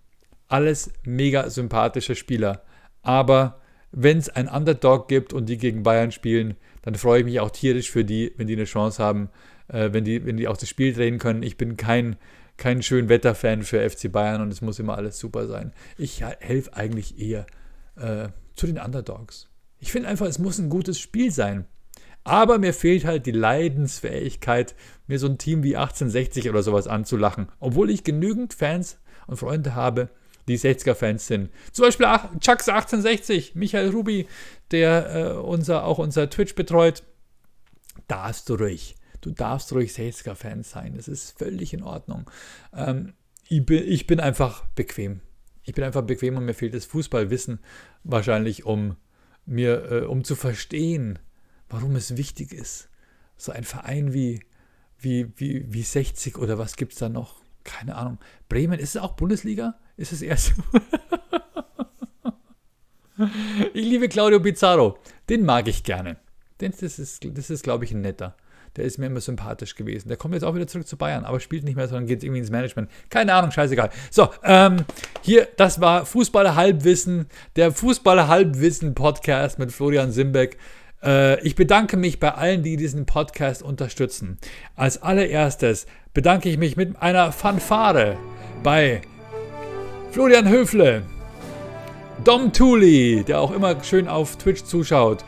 alles 0.48 0.92
mega 1.04 1.50
sympathische 1.50 2.16
Spieler. 2.16 2.64
Aber 3.02 3.62
wenn 3.92 4.18
es 4.18 4.30
ein 4.30 4.48
Underdog 4.48 5.08
gibt 5.08 5.34
und 5.34 5.48
die 5.48 5.58
gegen 5.58 5.84
Bayern 5.84 6.12
spielen, 6.12 6.56
dann 6.82 6.96
freue 6.96 7.20
ich 7.20 7.26
mich 7.26 7.40
auch 7.40 7.52
tierisch 7.52 7.92
für 7.92 8.06
die, 8.06 8.34
wenn 8.38 8.48
die 8.48 8.56
eine 8.56 8.66
Chance 8.66 9.02
haben, 9.02 9.30
äh, 9.70 9.90
wenn, 9.92 10.04
die, 10.04 10.26
wenn 10.26 10.38
die 10.38 10.48
auch 10.48 10.58
das 10.58 10.70
Spiel 10.70 10.94
drehen 10.94 11.20
können. 11.20 11.44
Ich 11.44 11.58
bin 11.58 11.78
kein 11.78 12.18
kein 12.58 12.82
schön 12.82 13.08
Wetterfan 13.08 13.64
für 13.64 13.88
FC 13.88 14.12
Bayern 14.12 14.42
und 14.42 14.52
es 14.52 14.62
muss 14.62 14.80
immer 14.80 14.98
alles 14.98 15.20
super 15.20 15.48
sein. 15.48 15.72
Ich 15.98 16.24
helfe 16.24 16.74
eigentlich 16.74 17.20
eher 17.20 17.46
äh, 17.96 18.30
zu 18.56 18.66
den 18.66 18.80
Underdogs. 18.80 19.48
Ich 19.80 19.92
finde 19.92 20.10
einfach, 20.10 20.26
es 20.26 20.40
muss 20.40 20.60
ein 20.60 20.70
gutes 20.70 21.00
Spiel 21.00 21.32
sein. 21.32 21.66
Aber 22.24 22.58
mir 22.58 22.74
fehlt 22.74 23.06
halt 23.06 23.26
die 23.26 23.32
Leidensfähigkeit, 23.32 24.76
mir 25.08 25.18
so 25.18 25.28
ein 25.28 25.38
Team 25.38 25.64
wie 25.64 25.78
1860 25.78 26.50
oder 26.50 26.62
sowas 26.62 26.88
anzulachen. 26.88 27.48
Obwohl 27.60 27.90
ich 27.90 28.04
genügend 28.04 28.54
Fans 28.54 29.00
und 29.28 29.38
Freunde 29.38 29.76
habe, 29.76 30.10
die 30.48 30.58
60er-Fans 30.58 31.28
sind. 31.28 31.50
Zum 31.72 31.86
Beispiel 31.86 32.06
Chucks 32.40 32.68
1860, 32.68 33.56
Michael 33.56 33.90
Rubi, 33.90 34.28
der 34.72 35.16
äh, 35.16 35.32
unser, 35.38 35.86
auch 35.86 36.00
unser 36.00 36.30
Twitch 36.30 36.56
betreut. 36.56 37.04
Darfst 38.08 38.50
du 38.50 38.56
ruhig 38.56 38.96
Du 39.22 39.32
darfst 39.32 39.74
ruhig 39.74 39.92
60er-Fan 39.92 40.64
sein. 40.64 40.94
Das 40.96 41.08
ist 41.08 41.38
völlig 41.38 41.74
in 41.74 41.84
Ordnung. 41.84 42.30
Ähm, 42.74 43.14
ich, 43.48 43.66
bin, 43.66 43.84
ich 43.86 44.08
bin 44.08 44.20
einfach 44.20 44.66
bequem. 44.76 45.22
Ich 45.64 45.74
bin 45.74 45.84
einfach 45.84 46.04
bequem 46.04 46.38
und 46.38 46.46
mir 46.46 46.54
fehlt 46.54 46.74
das 46.74 46.86
Fußballwissen 46.86 47.60
wahrscheinlich, 48.04 48.66
um 48.66 48.96
mir, 49.48 49.92
äh, 49.92 50.06
um 50.06 50.24
zu 50.24 50.36
verstehen, 50.36 51.18
warum 51.70 51.96
es 51.96 52.18
wichtig 52.18 52.54
ist. 52.54 52.90
So 53.36 53.52
ein 53.52 53.64
Verein 53.64 54.14
wie, 54.14 54.42
wie, 55.00 55.32
wie, 55.38 55.66
wie 55.74 55.82
60 55.82 56.38
oder 56.38 56.58
was 56.58 56.76
gibt 56.76 56.94
es 56.94 57.00
da 57.00 57.10
noch? 57.10 57.42
Keine 57.64 57.96
Ahnung. 57.96 58.20
Bremen, 58.50 58.80
ist 58.80 58.96
es 58.96 59.02
auch 59.02 59.14
Bundesliga? 59.14 59.80
Ist 59.98 60.14
es 60.14 60.22
erst? 60.22 60.54
ich 63.74 63.86
liebe 63.86 64.10
Claudio 64.10 64.40
Pizarro. 64.40 65.00
Den 65.30 65.44
mag 65.44 65.68
ich 65.68 65.84
gerne. 65.84 66.18
Das 66.60 66.82
ist, 66.82 67.26
das 67.26 67.50
ist 67.50 67.64
glaube 67.64 67.86
ich, 67.86 67.92
ein 67.92 68.02
netter 68.02 68.36
der 68.76 68.86
ist 68.86 68.98
mir 68.98 69.08
immer 69.08 69.22
sympathisch 69.22 69.76
gewesen. 69.76 70.10
Der 70.10 70.18
kommt 70.18 70.34
jetzt 70.34 70.44
auch 70.44 70.56
wieder 70.56 70.68
zurück 70.68 70.88
zu 70.88 70.98
Bayern, 70.98 71.26
aber 71.26 71.40
spielt 71.40 71.64
nicht 71.64 71.76
mehr, 71.76 71.88
sondern 71.88 72.08
geht 72.08 72.24
irgendwie 72.24 72.40
ins 72.40 72.52
Management. 72.52 72.90
Keine 73.10 73.34
Ahnung, 73.34 73.52
scheißegal. 73.52 73.90
So, 74.12 74.30
ähm, 74.44 74.86
hier, 75.22 75.48
das 75.58 75.82
war 75.82 76.06
Fußballer 76.06 76.56
Halbwissen, 76.56 77.28
der 77.56 77.72
Fußballer 77.72 78.28
Halbwissen 78.28 78.96
Podcast 78.96 79.60
mit 79.60 79.72
Florian 79.72 80.12
Simbeck. 80.12 80.58
Äh, 81.04 81.40
ich 81.46 81.56
bedanke 81.56 81.98
mich 81.98 82.20
bei 82.20 82.34
allen, 82.34 82.64
die 82.64 82.78
diesen 82.78 83.06
Podcast 83.06 83.64
unterstützen. 83.64 84.38
Als 84.76 85.02
allererstes 85.02 85.86
bedanke 86.14 86.50
ich 86.50 86.58
mich 86.58 86.78
mit 86.78 87.02
einer 87.02 87.32
Fanfare 87.32 88.18
bei 88.64 89.02
Florian 90.12 90.50
Höfle, 90.50 91.04
Dom 92.24 92.52
Thuli, 92.52 93.24
der 93.24 93.40
auch 93.40 93.52
immer 93.52 93.84
schön 93.84 94.08
auf 94.08 94.36
Twitch 94.38 94.64
zuschaut, 94.64 95.24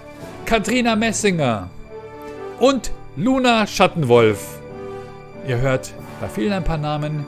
Katrina 0.46 0.96
Messinger 0.96 1.70
und 2.60 2.92
Luna 3.20 3.68
Schattenwolf. 3.68 4.62
Ihr 5.46 5.60
hört, 5.60 5.94
da 6.22 6.30
fehlen 6.30 6.54
ein 6.54 6.64
paar 6.64 6.78
Namen. 6.78 7.26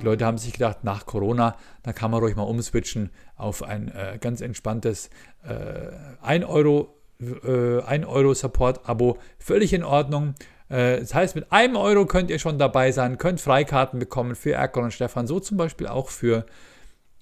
Die 0.00 0.06
Leute 0.06 0.24
haben 0.24 0.38
sich 0.38 0.54
gedacht, 0.54 0.82
nach 0.82 1.04
Corona, 1.04 1.58
da 1.82 1.92
kann 1.92 2.10
man 2.10 2.20
ruhig 2.20 2.36
mal 2.36 2.44
umswitchen 2.44 3.10
auf 3.36 3.62
ein 3.62 3.88
äh, 3.88 4.16
ganz 4.18 4.40
entspanntes 4.40 5.10
äh, 5.42 5.90
1 6.22 6.46
Euro, 6.46 6.96
äh, 7.20 7.82
1 7.82 8.06
Euro 8.06 8.32
Support-Abo. 8.32 9.18
Völlig 9.38 9.74
in 9.74 9.84
Ordnung. 9.84 10.36
Äh, 10.70 11.00
das 11.00 11.12
heißt, 11.14 11.34
mit 11.34 11.52
einem 11.52 11.76
Euro 11.76 12.06
könnt 12.06 12.30
ihr 12.30 12.38
schon 12.38 12.58
dabei 12.58 12.90
sein, 12.90 13.18
könnt 13.18 13.42
Freikarten 13.42 13.98
bekommen 13.98 14.34
für 14.34 14.52
Erkon 14.52 14.84
und 14.84 14.92
Stefan, 14.94 15.26
so 15.26 15.38
zum 15.38 15.58
Beispiel 15.58 15.88
auch 15.88 16.08
für, 16.08 16.46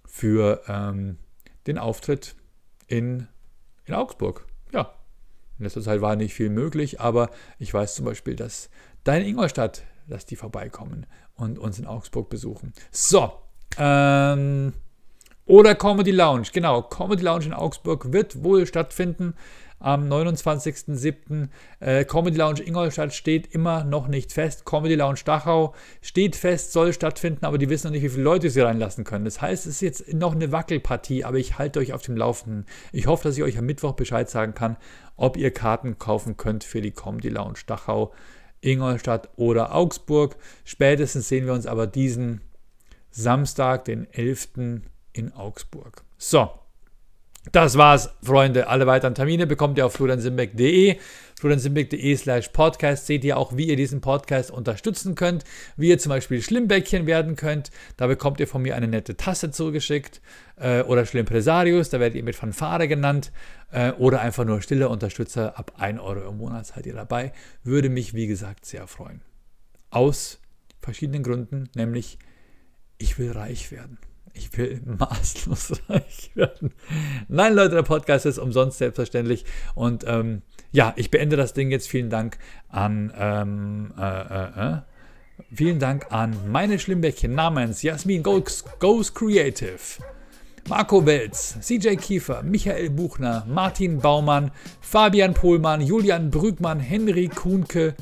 für 0.06 0.62
ähm, 0.68 1.16
den 1.66 1.78
Auftritt 1.78 2.36
in, 2.86 3.26
in 3.86 3.94
Augsburg. 3.94 4.46
Ja, 4.72 4.94
in 5.58 5.64
letzter 5.64 5.82
Zeit 5.82 6.00
war 6.00 6.16
nicht 6.16 6.34
viel 6.34 6.50
möglich, 6.50 7.00
aber 7.00 7.30
ich 7.58 7.72
weiß 7.72 7.94
zum 7.94 8.04
Beispiel, 8.04 8.36
dass 8.36 8.70
deine 9.04 9.26
Ingolstadt, 9.26 9.82
dass 10.06 10.26
die 10.26 10.36
vorbeikommen 10.36 11.06
und 11.34 11.58
uns 11.58 11.78
in 11.78 11.86
Augsburg 11.86 12.28
besuchen. 12.28 12.72
So, 12.90 13.32
ähm, 13.76 14.72
oder 15.46 15.74
Comedy 15.74 16.10
Lounge, 16.10 16.48
genau, 16.52 16.82
Comedy 16.82 17.22
Lounge 17.22 17.46
in 17.46 17.52
Augsburg 17.54 18.12
wird 18.12 18.44
wohl 18.44 18.66
stattfinden 18.66 19.34
am 19.80 20.08
29.07. 20.08 21.48
Äh, 21.80 22.04
Comedy 22.04 22.36
Lounge 22.36 22.62
Ingolstadt 22.62 23.14
steht 23.14 23.54
immer 23.54 23.84
noch 23.84 24.08
nicht 24.08 24.32
fest. 24.32 24.64
Comedy 24.64 24.94
Lounge 24.94 25.20
Dachau 25.24 25.74
steht 26.02 26.36
fest, 26.36 26.72
soll 26.72 26.92
stattfinden, 26.92 27.44
aber 27.44 27.58
die 27.58 27.68
wissen 27.68 27.86
noch 27.86 27.92
nicht, 27.92 28.02
wie 28.02 28.08
viele 28.08 28.24
Leute 28.24 28.50
sie 28.50 28.60
reinlassen 28.60 29.04
können. 29.04 29.24
Das 29.24 29.40
heißt, 29.40 29.66
es 29.66 29.74
ist 29.74 29.80
jetzt 29.80 30.12
noch 30.12 30.34
eine 30.34 30.52
Wackelpartie, 30.52 31.24
aber 31.24 31.38
ich 31.38 31.58
halte 31.58 31.78
euch 31.78 31.92
auf 31.92 32.02
dem 32.02 32.16
Laufenden. 32.16 32.66
Ich 32.92 33.06
hoffe, 33.06 33.28
dass 33.28 33.36
ich 33.36 33.42
euch 33.42 33.58
am 33.58 33.66
Mittwoch 33.66 33.92
Bescheid 33.92 34.28
sagen 34.28 34.54
kann, 34.54 34.76
ob 35.18 35.36
ihr 35.36 35.50
Karten 35.52 35.98
kaufen 35.98 36.38
könnt 36.38 36.64
für 36.64 36.80
die 36.80 36.92
Comedy 36.92 37.28
Lounge 37.28 37.58
Dachau, 37.66 38.14
Ingolstadt 38.62 39.28
oder 39.36 39.74
Augsburg. 39.74 40.36
Spätestens 40.64 41.28
sehen 41.28 41.44
wir 41.44 41.52
uns 41.52 41.66
aber 41.66 41.86
diesen 41.86 42.40
Samstag, 43.10 43.84
den 43.84 44.10
11. 44.12 44.80
in 45.12 45.32
Augsburg. 45.32 46.04
So, 46.16 46.50
das 47.52 47.76
war's, 47.78 48.10
Freunde. 48.22 48.68
Alle 48.68 48.86
weiteren 48.86 49.14
Termine 49.14 49.46
bekommt 49.46 49.78
ihr 49.78 49.86
auf 49.86 49.94
floriansimbeck.de. 49.94 50.98
floriansimbeck.de 51.38 52.16
slash 52.16 52.48
podcast 52.48 53.06
seht 53.06 53.24
ihr 53.24 53.36
auch, 53.36 53.56
wie 53.56 53.68
ihr 53.68 53.76
diesen 53.76 54.00
Podcast 54.00 54.50
unterstützen 54.50 55.14
könnt, 55.14 55.44
wie 55.76 55.88
ihr 55.88 55.98
zum 55.98 56.10
Beispiel 56.10 56.42
Schlimmbäckchen 56.42 57.06
werden 57.06 57.36
könnt. 57.36 57.70
Da 57.96 58.06
bekommt 58.06 58.40
ihr 58.40 58.48
von 58.48 58.62
mir 58.62 58.76
eine 58.76 58.88
nette 58.88 59.16
Tasse 59.16 59.50
zugeschickt. 59.50 60.20
Äh, 60.56 60.82
oder 60.82 61.06
Schlimmpresarius, 61.06 61.90
da 61.90 62.00
werdet 62.00 62.16
ihr 62.16 62.24
mit 62.24 62.36
Fanfare 62.36 62.88
genannt. 62.88 63.32
Äh, 63.70 63.92
oder 63.92 64.20
einfach 64.20 64.44
nur 64.44 64.60
stille 64.62 64.88
Unterstützer. 64.88 65.58
Ab 65.58 65.72
1 65.78 66.00
Euro 66.00 66.28
im 66.28 66.38
Monat 66.38 66.66
seid 66.66 66.86
ihr 66.86 66.94
dabei. 66.94 67.32
Würde 67.62 67.88
mich, 67.88 68.14
wie 68.14 68.26
gesagt, 68.26 68.64
sehr 68.66 68.86
freuen. 68.86 69.20
Aus 69.90 70.40
verschiedenen 70.80 71.22
Gründen, 71.22 71.68
nämlich 71.74 72.18
ich 72.98 73.18
will 73.18 73.30
reich 73.30 73.70
werden. 73.70 73.98
Ich 74.34 74.56
will 74.56 74.80
maßlos 74.84 75.82
reich 75.88 76.30
werden. 76.34 76.72
Nein, 77.28 77.54
Leute, 77.54 77.76
der 77.76 77.82
Podcast 77.82 78.26
ist 78.26 78.38
umsonst 78.38 78.78
selbstverständlich. 78.78 79.44
Und 79.74 80.04
ähm, 80.06 80.42
ja, 80.72 80.92
ich 80.96 81.10
beende 81.10 81.36
das 81.36 81.52
Ding 81.54 81.70
jetzt. 81.70 81.88
Vielen 81.88 82.10
Dank 82.10 82.38
an 82.68 83.12
ähm, 83.18 83.92
äh, 83.98 84.02
äh, 84.02 84.74
äh. 84.74 84.78
Vielen 85.52 85.78
Dank 85.78 86.06
an 86.10 86.36
meine 86.50 86.78
Schlimmbäckchen 86.78 87.34
namens 87.34 87.82
Jasmin 87.82 88.22
Goes 88.22 89.14
Creative, 89.14 89.78
Marco 90.68 91.06
Welz, 91.06 91.56
CJ 91.60 91.94
Kiefer, 91.96 92.42
Michael 92.42 92.90
Buchner, 92.90 93.46
Martin 93.46 94.00
Baumann, 94.00 94.50
Fabian 94.80 95.34
Pohlmann, 95.34 95.80
Julian 95.80 96.30
Brügmann, 96.30 96.80
Henry 96.80 97.28
Kuhnke, 97.28 97.94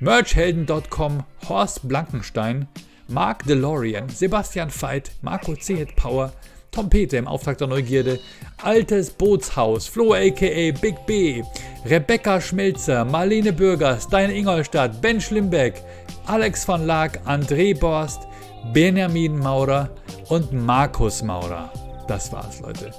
Merchhelden.com, 0.00 1.22
Horst 1.48 1.88
Blankenstein, 1.88 2.66
Mark 3.08 3.44
DeLorean, 3.46 4.08
Sebastian 4.08 4.70
Veit, 4.70 5.12
Marco 5.22 5.54
Zehet 5.54 5.94
Power, 5.96 6.32
Tom 6.72 6.88
Peter 6.88 7.18
im 7.18 7.28
Auftrag 7.28 7.58
der 7.58 7.66
Neugierde, 7.66 8.18
Altes 8.62 9.10
Bootshaus, 9.10 9.86
Flo 9.86 10.14
aka 10.14 10.72
Big 10.80 11.04
B, 11.04 11.42
Rebecca 11.84 12.40
Schmelzer, 12.40 13.04
Marlene 13.04 13.52
Bürger, 13.52 14.00
Stein 14.00 14.30
Ingolstadt, 14.30 15.02
Ben 15.02 15.20
Schlimbeck, 15.20 15.82
Alex 16.24 16.66
van 16.66 16.86
Laak, 16.86 17.20
André 17.26 17.78
Borst, 17.78 18.26
Benjamin 18.72 19.38
Maurer 19.38 19.90
und 20.30 20.50
Markus 20.52 21.22
Maurer. 21.22 21.70
Das 22.08 22.32
war's, 22.32 22.60
Leute. 22.60 22.90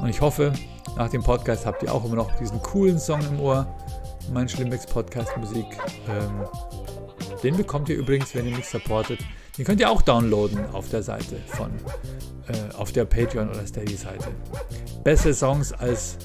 Und 0.00 0.10
ich 0.10 0.20
hoffe, 0.20 0.52
nach 0.96 1.10
dem 1.10 1.24
Podcast 1.24 1.66
habt 1.66 1.82
ihr 1.82 1.92
auch 1.92 2.04
immer 2.04 2.16
noch 2.16 2.36
diesen 2.38 2.62
coolen 2.62 3.00
Song 3.00 3.20
im 3.22 3.40
Ohr. 3.40 3.66
Mein 4.32 4.48
Schlimmbecks 4.48 4.86
Podcast 4.86 5.36
Musik. 5.36 5.66
Ähm, 6.08 6.46
den 7.42 7.56
bekommt 7.56 7.88
ihr 7.88 7.96
übrigens, 7.96 8.32
wenn 8.36 8.46
ihr 8.46 8.56
mich 8.56 8.68
supportet, 8.68 9.18
den 9.58 9.64
könnt 9.64 9.80
ihr 9.80 9.90
auch 9.90 10.02
downloaden 10.02 10.66
auf 10.72 10.88
der 10.88 11.02
Seite 11.02 11.36
von, 11.48 11.70
äh, 12.46 12.74
auf 12.76 12.92
der 12.92 13.04
Patreon 13.04 13.50
oder 13.50 13.66
Steady-Seite. 13.66 14.28
Bessere 15.02 15.34
Songs 15.34 15.72
als 15.72 16.16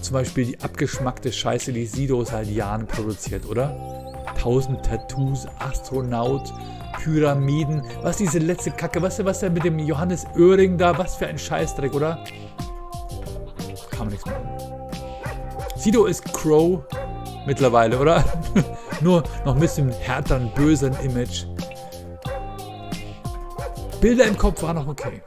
zum 0.00 0.14
Beispiel 0.14 0.46
die 0.46 0.60
abgeschmackte 0.60 1.32
Scheiße, 1.32 1.72
die 1.72 1.86
Sido 1.86 2.24
seit 2.24 2.48
Jahren 2.48 2.86
produziert, 2.86 3.44
oder? 3.46 4.24
Tausend 4.40 4.84
Tattoos, 4.86 5.46
Astronaut, 5.58 6.52
Pyramiden, 7.02 7.82
was 8.02 8.18
diese 8.18 8.38
letzte 8.38 8.70
Kacke, 8.70 9.02
was, 9.02 9.22
was 9.24 9.40
der 9.40 9.50
mit 9.50 9.64
dem 9.64 9.78
Johannes 9.80 10.24
Oehring 10.36 10.78
da, 10.78 10.96
was 10.96 11.16
für 11.16 11.26
ein 11.26 11.38
Scheißdreck, 11.38 11.92
oder? 11.94 12.24
Kann 13.90 14.06
man 14.06 14.08
nichts 14.10 14.24
machen. 14.24 14.48
Sido 15.76 16.06
ist 16.06 16.24
Crow 16.32 16.84
mittlerweile, 17.44 17.98
oder? 17.98 18.24
Nur 19.00 19.24
noch 19.44 19.54
ein 19.54 19.60
bisschen 19.60 19.90
härteren, 19.90 20.52
bösen 20.54 20.94
Image. 21.02 21.44
Bilder 24.00 24.26
im 24.26 24.38
Kopf 24.38 24.62
war 24.62 24.74
noch 24.74 24.86
okay. 24.86 25.22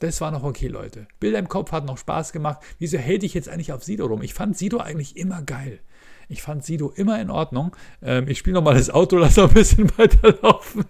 Das 0.00 0.20
war 0.22 0.30
noch 0.30 0.44
okay, 0.44 0.68
Leute. 0.68 1.06
Bilder 1.20 1.38
im 1.38 1.48
Kopf 1.48 1.72
hat 1.72 1.84
noch 1.84 1.98
Spaß 1.98 2.32
gemacht. 2.32 2.60
Wieso 2.78 2.96
hält 2.96 3.22
ich 3.22 3.34
jetzt 3.34 3.50
eigentlich 3.50 3.70
auf 3.70 3.84
Sido 3.84 4.06
rum? 4.06 4.22
Ich 4.22 4.32
fand 4.32 4.56
Sido 4.56 4.78
eigentlich 4.78 5.18
immer 5.18 5.42
geil. 5.42 5.80
Ich 6.28 6.40
fand 6.40 6.64
Sido 6.64 6.88
immer 6.88 7.20
in 7.20 7.30
Ordnung. 7.30 7.76
Ähm, 8.00 8.26
ich 8.26 8.38
spiele 8.38 8.54
nochmal 8.54 8.74
das 8.74 8.88
Auto, 8.88 9.16
lass 9.16 9.36
noch 9.36 9.48
ein 9.48 9.54
bisschen 9.54 9.90
weiterlaufen. 9.98 10.86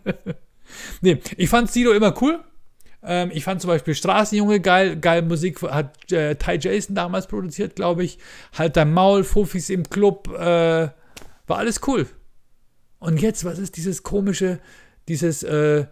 nee, 1.00 1.18
ich 1.36 1.48
fand 1.48 1.72
Sido 1.72 1.92
immer 1.92 2.14
cool. 2.22 2.38
Ähm, 3.02 3.32
ich 3.32 3.42
fand 3.42 3.60
zum 3.60 3.68
Beispiel 3.68 3.96
Straßenjunge 3.96 4.60
geil. 4.60 4.96
Geil 4.96 5.22
Musik 5.22 5.60
hat 5.62 6.12
äh, 6.12 6.36
Ty 6.36 6.58
Jason 6.60 6.94
damals 6.94 7.26
produziert, 7.26 7.74
glaube 7.74 8.04
ich. 8.04 8.18
Halt 8.56 8.76
dein 8.76 8.92
Maul, 8.92 9.24
Fufis 9.24 9.70
im 9.70 9.82
Club. 9.90 10.28
Äh, 10.28 10.88
war 11.48 11.58
alles 11.58 11.80
cool. 11.88 12.06
Und 13.00 13.20
jetzt, 13.20 13.44
was 13.44 13.58
ist 13.58 13.76
dieses 13.76 14.04
komische, 14.04 14.60
dieses, 15.08 15.42
äh, 15.42 15.86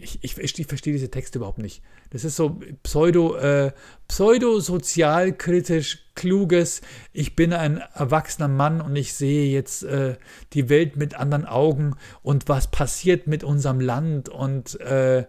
ich, 0.00 0.18
ich, 0.22 0.38
ich, 0.38 0.66
verstehe 0.66 0.92
diese 0.92 1.10
Texte 1.10 1.38
überhaupt 1.38 1.58
nicht. 1.58 1.82
Das 2.10 2.24
ist 2.24 2.36
so 2.36 2.60
pseudo, 2.82 3.36
äh, 3.36 3.72
pseudo-sozialkritisch 4.08 6.04
kluges, 6.14 6.80
ich 7.12 7.34
bin 7.34 7.52
ein 7.52 7.78
erwachsener 7.94 8.48
Mann 8.48 8.80
und 8.80 8.94
ich 8.96 9.14
sehe 9.14 9.50
jetzt 9.50 9.82
äh, 9.82 10.16
die 10.52 10.68
Welt 10.68 10.96
mit 10.96 11.14
anderen 11.14 11.44
Augen 11.44 11.96
und 12.22 12.48
was 12.48 12.70
passiert 12.70 13.26
mit 13.26 13.42
unserem 13.42 13.80
Land 13.80 14.28
und 14.28 14.80
äh, 14.80 15.26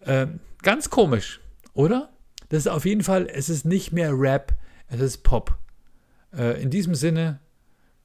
äh, 0.00 0.26
ganz 0.62 0.90
komisch, 0.90 1.40
oder? 1.74 2.10
Das 2.48 2.60
ist 2.60 2.68
auf 2.68 2.84
jeden 2.84 3.02
Fall, 3.02 3.28
es 3.32 3.48
ist 3.48 3.64
nicht 3.64 3.92
mehr 3.92 4.12
Rap, 4.12 4.54
es 4.88 5.00
ist 5.00 5.18
Pop. 5.18 5.56
Äh, 6.36 6.60
in 6.60 6.70
diesem 6.70 6.94
Sinne, 6.94 7.40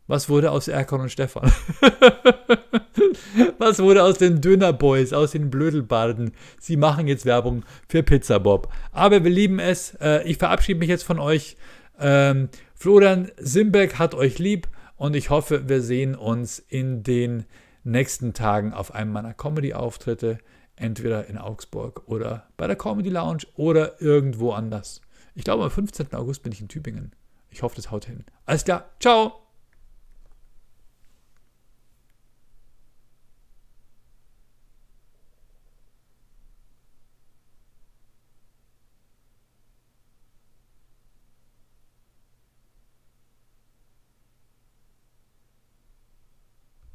was 0.07 0.29
wurde 0.29 0.51
aus 0.51 0.67
Erkon 0.67 1.01
und 1.01 1.11
Stefan? 1.11 1.51
Was 3.57 3.79
wurde 3.79 4.03
aus 4.03 4.17
den 4.17 4.41
Dönerboys, 4.41 5.13
aus 5.13 5.31
den 5.31 5.49
Blödelbarden? 5.49 6.31
Sie 6.59 6.77
machen 6.77 7.07
jetzt 7.07 7.25
Werbung 7.25 7.63
für 7.87 8.03
Pizza 8.03 8.39
Bob. 8.39 8.71
Aber 8.91 9.23
wir 9.23 9.31
lieben 9.31 9.59
es. 9.59 9.95
Äh, 10.01 10.23
ich 10.23 10.37
verabschiede 10.37 10.79
mich 10.79 10.89
jetzt 10.89 11.03
von 11.03 11.19
euch. 11.19 11.57
Ähm, 11.99 12.49
Florian 12.73 13.31
Simbeck 13.37 13.97
hat 13.99 14.15
euch 14.15 14.39
lieb 14.39 14.67
und 14.97 15.15
ich 15.15 15.29
hoffe, 15.29 15.67
wir 15.69 15.81
sehen 15.81 16.15
uns 16.15 16.59
in 16.59 17.03
den 17.03 17.45
nächsten 17.83 18.33
Tagen 18.33 18.73
auf 18.73 18.93
einem 18.93 19.11
meiner 19.11 19.33
Comedy-Auftritte, 19.33 20.39
entweder 20.75 21.27
in 21.27 21.37
Augsburg 21.37 22.03
oder 22.07 22.47
bei 22.57 22.67
der 22.67 22.75
Comedy 22.75 23.09
Lounge 23.09 23.43
oder 23.55 24.01
irgendwo 24.01 24.51
anders. 24.51 25.01
Ich 25.35 25.43
glaube, 25.43 25.63
am 25.63 25.71
15. 25.71 26.13
August 26.13 26.43
bin 26.43 26.51
ich 26.51 26.61
in 26.61 26.67
Tübingen. 26.67 27.13
Ich 27.49 27.61
hoffe, 27.63 27.75
das 27.75 27.91
haut 27.91 28.05
hin. 28.05 28.25
Alles 28.45 28.65
klar, 28.65 28.89
ciao! 28.99 29.44